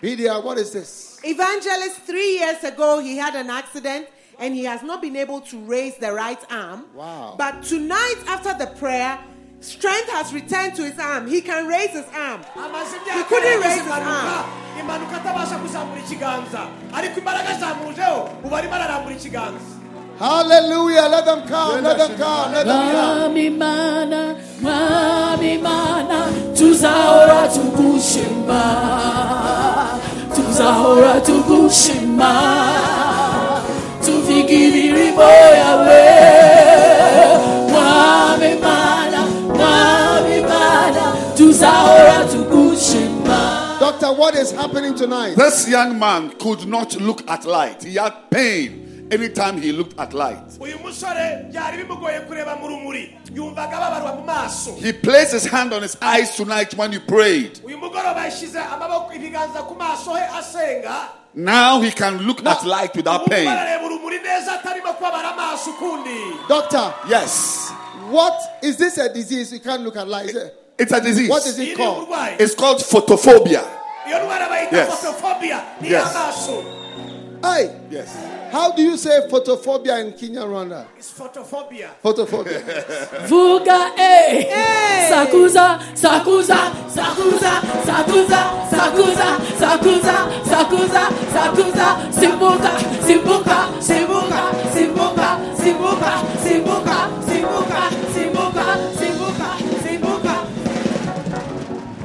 [0.01, 1.19] Lydia, what is this?
[1.23, 4.07] Evangelist, three years ago, he had an accident
[4.39, 6.85] and he has not been able to raise the right arm.
[6.93, 7.35] Wow.
[7.37, 9.19] But tonight, after the prayer,
[9.59, 11.27] strength has returned to his arm.
[11.27, 12.41] He can raise his arm.
[12.43, 14.49] He couldn't raise his arm.
[14.79, 19.73] impanuka atabasha kuzamura ikiganza ariko imbaraga zamujeho ubu arimo ararambura ikiganza
[20.19, 21.09] Hallelujah.
[21.09, 21.81] Let them come.
[21.81, 22.51] Let them come.
[22.53, 23.33] Let them come.
[34.53, 35.21] Imirimo
[35.57, 36.03] yawe
[37.69, 45.35] mwami mana mwami mana tuzahora tugushima Doctor, what is happening tonight?
[45.35, 47.83] This young man could not look at light.
[47.83, 50.57] He had pain anytime he looked at light.
[50.59, 55.73] uyu musore byari bimugoye kureba mu rumuri yumvaga ababarwa mu maso He placed his hand
[55.73, 57.59] on his eyes tonight when he prayed.
[61.35, 62.51] Now he can look no.
[62.51, 63.45] at light without pain.
[66.47, 66.93] Doctor.
[67.09, 67.71] Yes.
[68.09, 69.51] What is this a disease?
[69.53, 70.29] You can't look at light.
[70.29, 71.29] It, it's a disease.
[71.29, 72.07] What is it called?
[72.39, 73.63] It's called photophobia.
[74.71, 74.89] Yes.
[75.81, 76.82] Yes
[77.43, 78.09] iy'amaso Hey, Yes.
[78.51, 80.85] how do you say photophobia in Kinyarwanda?
[80.97, 82.61] It's photophobia Photophobia.
[83.27, 85.09] Vuga eh.
[85.09, 90.15] Sakuza, sakuza, sakuza, sakuza, sakuza, sakuza,
[90.45, 92.71] sakuza, sakuza, simbuka,
[93.01, 94.41] simbuka, simbuka,
[94.71, 95.29] simbuka,
[95.63, 96.11] simbuka,
[96.43, 97.81] simbuka, simbuka,
[98.13, 98.65] simbuka,
[98.97, 99.49] simbuka,
[99.83, 100.35] simbuka.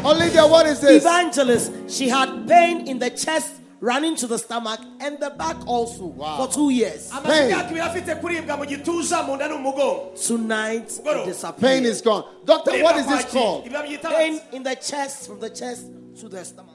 [0.05, 1.05] Olivia, what is this?
[1.05, 6.11] Evangelist, she had pain in the chest, running to the stomach, and the back also
[6.13, 7.11] for two years.
[7.13, 7.51] amaze Pain.
[7.51, 11.61] imyaka ibiri afite kuribwa mu gituza mu nda n'umugongo Tonight, it Pain disappeared.
[11.61, 12.25] Pain is gone.
[12.45, 13.65] Doctor, what is this called?
[13.65, 15.87] kwaki, ibyo byita Pain in the chest, from the chest
[16.21, 16.75] to the stomach.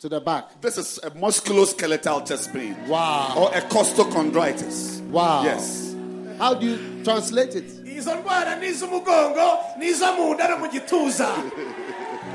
[0.00, 0.60] To the back.
[0.60, 2.76] This is a musculoskeletal chest pain.
[2.88, 3.34] Wow.
[3.36, 5.00] Or a costochondritis.
[5.02, 5.44] Wow.
[5.44, 5.94] Yes.
[6.38, 7.70] How do you translate it?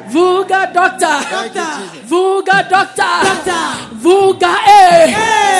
[0.09, 1.19] Vulgar doctor.
[2.05, 3.13] Vulgar doctor.
[3.95, 5.13] Vulgar eh.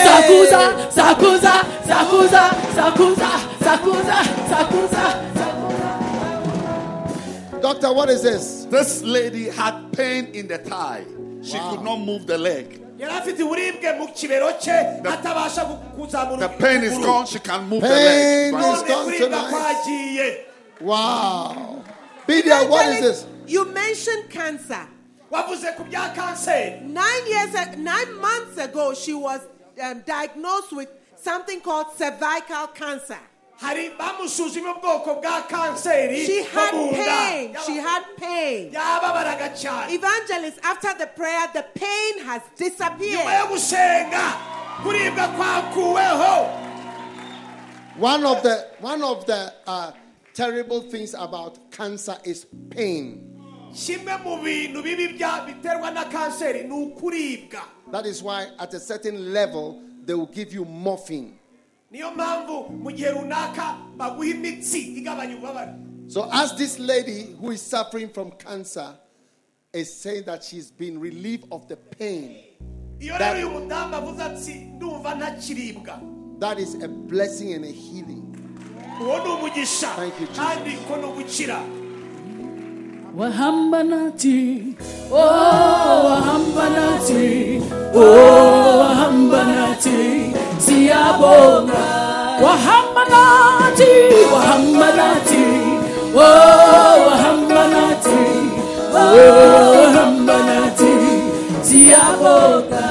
[0.04, 3.30] Sakuza, sakuza, sakuza, sakuza,
[3.60, 4.18] sakuza,
[4.48, 5.28] sakuza.
[7.60, 8.66] Doctor, what is this?
[8.70, 11.04] This lady had pain in the thigh.
[11.42, 11.70] She wow.
[11.70, 12.80] could not move the leg.
[12.98, 13.06] The,
[16.38, 17.26] the pain is gone.
[17.26, 18.54] She can move pain the leg.
[18.54, 20.46] Pain is gone tonight.
[20.80, 21.84] Wow.
[22.26, 22.42] Be.
[22.42, 23.26] What is this?
[23.48, 24.86] You mentioned cancer.
[25.30, 29.40] wavuze ku bya kanseri Nine years, nine months ago, she was
[29.82, 33.18] um, diagnosed with something called cervical cancer.
[33.60, 37.56] hari bamusuzumye ubwoko bwa kanseri She had pain.
[37.66, 38.72] She had pain.
[39.90, 43.26] Evangelist, after the prayer, the pain has disappeared.
[43.26, 44.32] yo gusenga
[44.82, 46.68] kuribwa kwakuweho
[47.98, 49.90] One of the one of the uh,
[50.32, 53.27] terrible things about cancer is pain.
[53.74, 55.08] Kimwe mu bintu bibi
[55.46, 57.60] biterwa na kanseri ni ukuribwa
[57.92, 61.32] That is why at a certain level they will give you morphine.
[61.90, 65.72] niyo mpamvu mu gihe runaka baguha imitsi igabanya ububabare
[66.08, 68.94] So as this lady who is suffering from cancer
[69.72, 72.36] is saying that she's been relieved of the pain,
[73.00, 76.00] iyo rero uyu mudamu avuze ati ndumva ntakiribwa
[76.40, 78.22] that is a blessing and a healing.
[79.00, 80.38] uwo ni umugisha Thank you, Jesus
[83.18, 84.62] wahamba nati
[85.10, 87.60] oh wahamba nati
[87.94, 91.84] oh wahamba nati siyabonga
[92.44, 93.90] wahamba nati
[94.34, 95.44] wahamba nati
[96.14, 98.20] oh wahamba nati
[98.94, 100.92] oh wahamba nati
[101.62, 102.86] siyabonga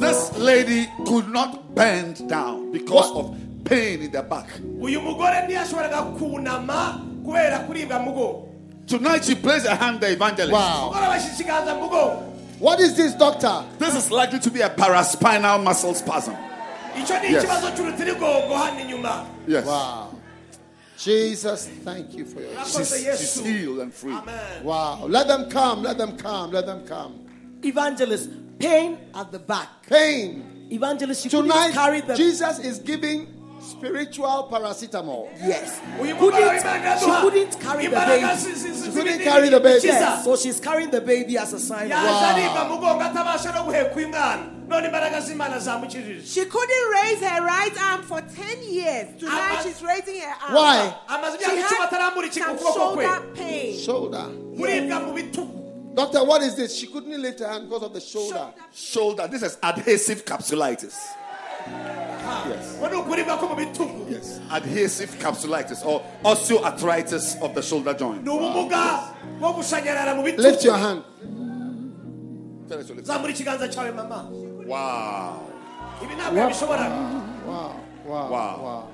[0.00, 3.24] this lady could not bend down because what?
[3.26, 4.48] of pain in the back
[4.80, 8.48] uyu mugore ntiyashoboraga kunama kubera kuribwa mugo.
[8.86, 10.52] Tonight she placed a hand the evangelist.
[10.52, 10.90] Wow.
[10.92, 12.30] umugore abashyize ikiganza mu mugongo
[12.60, 13.64] What is this, doctor?
[13.78, 16.36] This is likely to be a paraspinal muscle spasm.
[16.96, 17.44] icyo ni Yes.
[17.44, 19.64] ikibazo cy'urutirigongo hano inyuma Yes.
[19.66, 20.10] Wow.
[20.96, 22.50] Jesus, thank you for your.
[22.50, 24.12] urakoze She's, she's healed and free.
[24.14, 25.06] amen Wow.
[25.08, 25.82] Let them come.
[25.82, 26.52] Let them come.
[26.52, 27.14] Let them come.
[27.64, 29.68] Evangelist, pain at the back.
[29.88, 30.68] Pain.
[30.70, 33.26] Evangelist, you Tonight, carry the Jesus is giving
[33.64, 35.28] spiritual paracetamol.
[35.42, 35.80] yes.
[35.98, 36.60] Couldn't,
[37.00, 38.36] she couldn't carry the baby.
[38.36, 39.86] zi- zi- zi- couldn't carry the baby.
[39.86, 41.90] Yes, so she's carrying the baby as a sign.
[41.92, 46.44] of yaje aribwa mu mugongo atabasha no guheka uyu mwana none imbaraga z'imana zamukijije She
[46.44, 49.08] couldn't raise her right arm for 10 years.
[49.18, 50.54] Tonight Ama- she's raising her arm.
[50.54, 50.94] Why?
[51.38, 53.78] She imyaka icumi atarambura had some shoulder pain.
[53.78, 54.26] Shoulder.
[54.56, 56.74] kuribwa Doctor, what is this?
[56.76, 58.48] She couldn't lift her hand because of the shoulder.
[58.74, 59.28] Shoulder.
[59.28, 60.96] This is adhesive capsulitis.
[62.48, 62.76] Yes.
[64.10, 64.40] Yes.
[64.50, 68.24] Adhesive capsulitis or osteoarthritis of the shoulder joint.
[68.24, 68.64] Wow.
[70.38, 71.02] Lift your hand.
[77.46, 77.46] Wow.
[77.46, 77.76] Wow.
[78.06, 78.30] Wow.
[78.30, 78.62] Wow.
[78.64, 78.88] wow.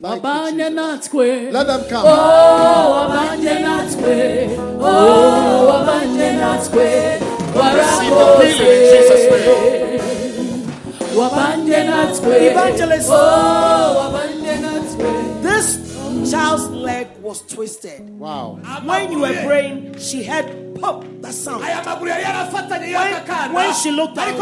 [0.00, 4.46] Like abanye nathwe let them come oh abanye nathwe
[4.80, 7.18] oh abanye nathwe
[7.52, 9.77] warabo jesus name
[11.22, 12.22] evangelist.
[15.42, 18.08] This child's leg was twisted.
[18.18, 18.58] Wow.
[18.84, 21.60] When you were praying she had pop that sound.
[21.62, 24.36] When, when she looked at him,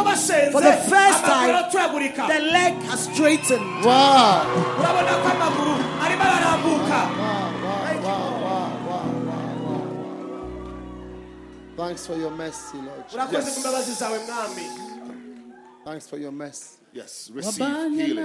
[0.53, 3.85] for the first time the leg has straightened.
[3.85, 4.45] Wow.
[4.79, 5.17] Wow
[11.77, 13.05] Thanks for your mercy, Lord.
[13.31, 13.63] Yes.
[15.87, 16.79] Thanks for your mess.
[16.93, 17.65] Yes, receive
[17.95, 18.19] healing.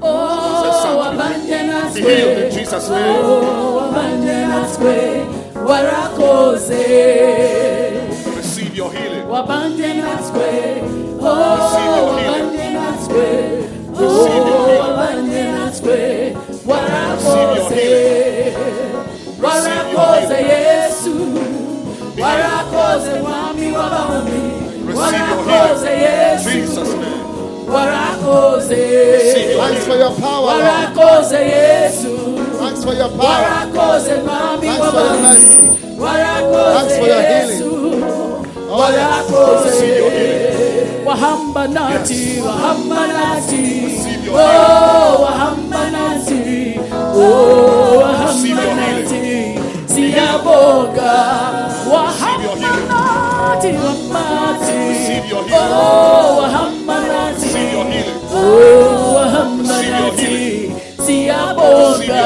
[0.00, 3.16] Oh, abandoned Be healed in Jesus' name.
[3.20, 4.50] Oh, abandoned
[8.38, 9.26] Receive your healing.
[9.28, 10.00] Oh, abandoned
[11.20, 12.80] Oh, abandoned
[17.20, 18.96] Receive your healing.
[19.38, 20.29] Receive your healing.
[25.60, 26.02] Warakoze healing.
[26.02, 27.24] yesu Jesus' name.
[27.72, 28.82] warakoze
[29.60, 32.12] Thanks for your power, warakoze yesu
[32.60, 33.42] Thanks for your power.
[33.42, 34.14] warakoze
[34.60, 35.62] Thanks for your mercy.
[35.98, 37.62] warakoze Thanks for your healing.
[38.72, 39.30] Oh, yes.
[39.30, 41.06] warakoze Receive your healing.
[41.06, 43.64] wahamba nati oh, wahamba nati
[44.30, 46.80] oh wahamba nati
[47.14, 51.49] oh wahamba nati siyaboga.
[53.50, 55.72] Nati wamati Receive your healing.
[55.72, 58.20] oh wahamba nati Receive your healing.
[58.32, 59.14] oh
[59.88, 60.74] your nati healing.
[61.06, 62.24] siyabonga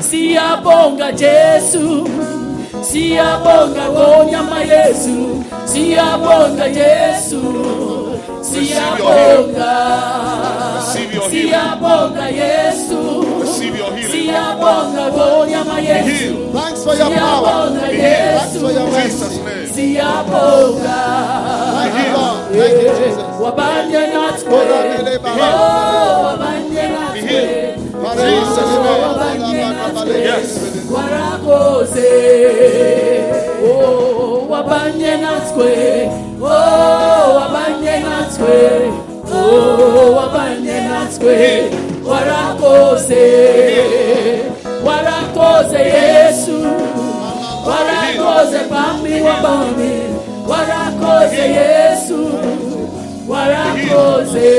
[0.00, 2.08] siyabonga Jesu.
[2.82, 7.42] Siyabonga ngonyama Yesu siyabonga Yesu.
[8.40, 9.74] Siyabonga
[11.30, 13.17] siyabonga Yesu Receive
[14.28, 14.92] your healing.
[14.92, 15.76] siyabonga ngonyama
[16.52, 17.70] Thanks for your power.
[17.70, 19.08] Thanks for your mercy.
[19.08, 19.68] Jesus' name.
[19.74, 21.00] siyabonga
[21.78, 22.38] Thank you, Lord.
[22.52, 23.26] Thank you, Jesus.
[23.42, 25.48] wabanye natwe Ora mele bara.
[25.54, 27.40] oh wabanye natwe
[28.16, 28.72] Jesus'
[30.28, 30.48] Yes.
[33.64, 35.72] oh wabanye natwe
[36.42, 36.46] oh
[37.38, 38.56] wabanye natwe
[39.34, 41.70] oh wabanye natwe
[42.08, 43.24] warakoze
[44.86, 46.58] warakoze yesu.
[47.68, 49.92] Warakoze bami wa bami
[50.48, 52.20] warakoze yesu.
[53.28, 54.50] Warakoze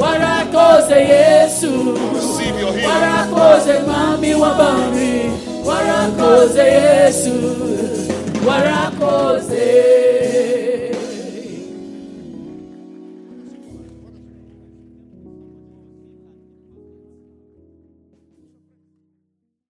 [0.00, 1.72] warakoze yesu.
[2.86, 5.30] Warakoze mwami wa bami
[5.66, 7.34] warakoze yesu.
[8.46, 9.68] Warakoze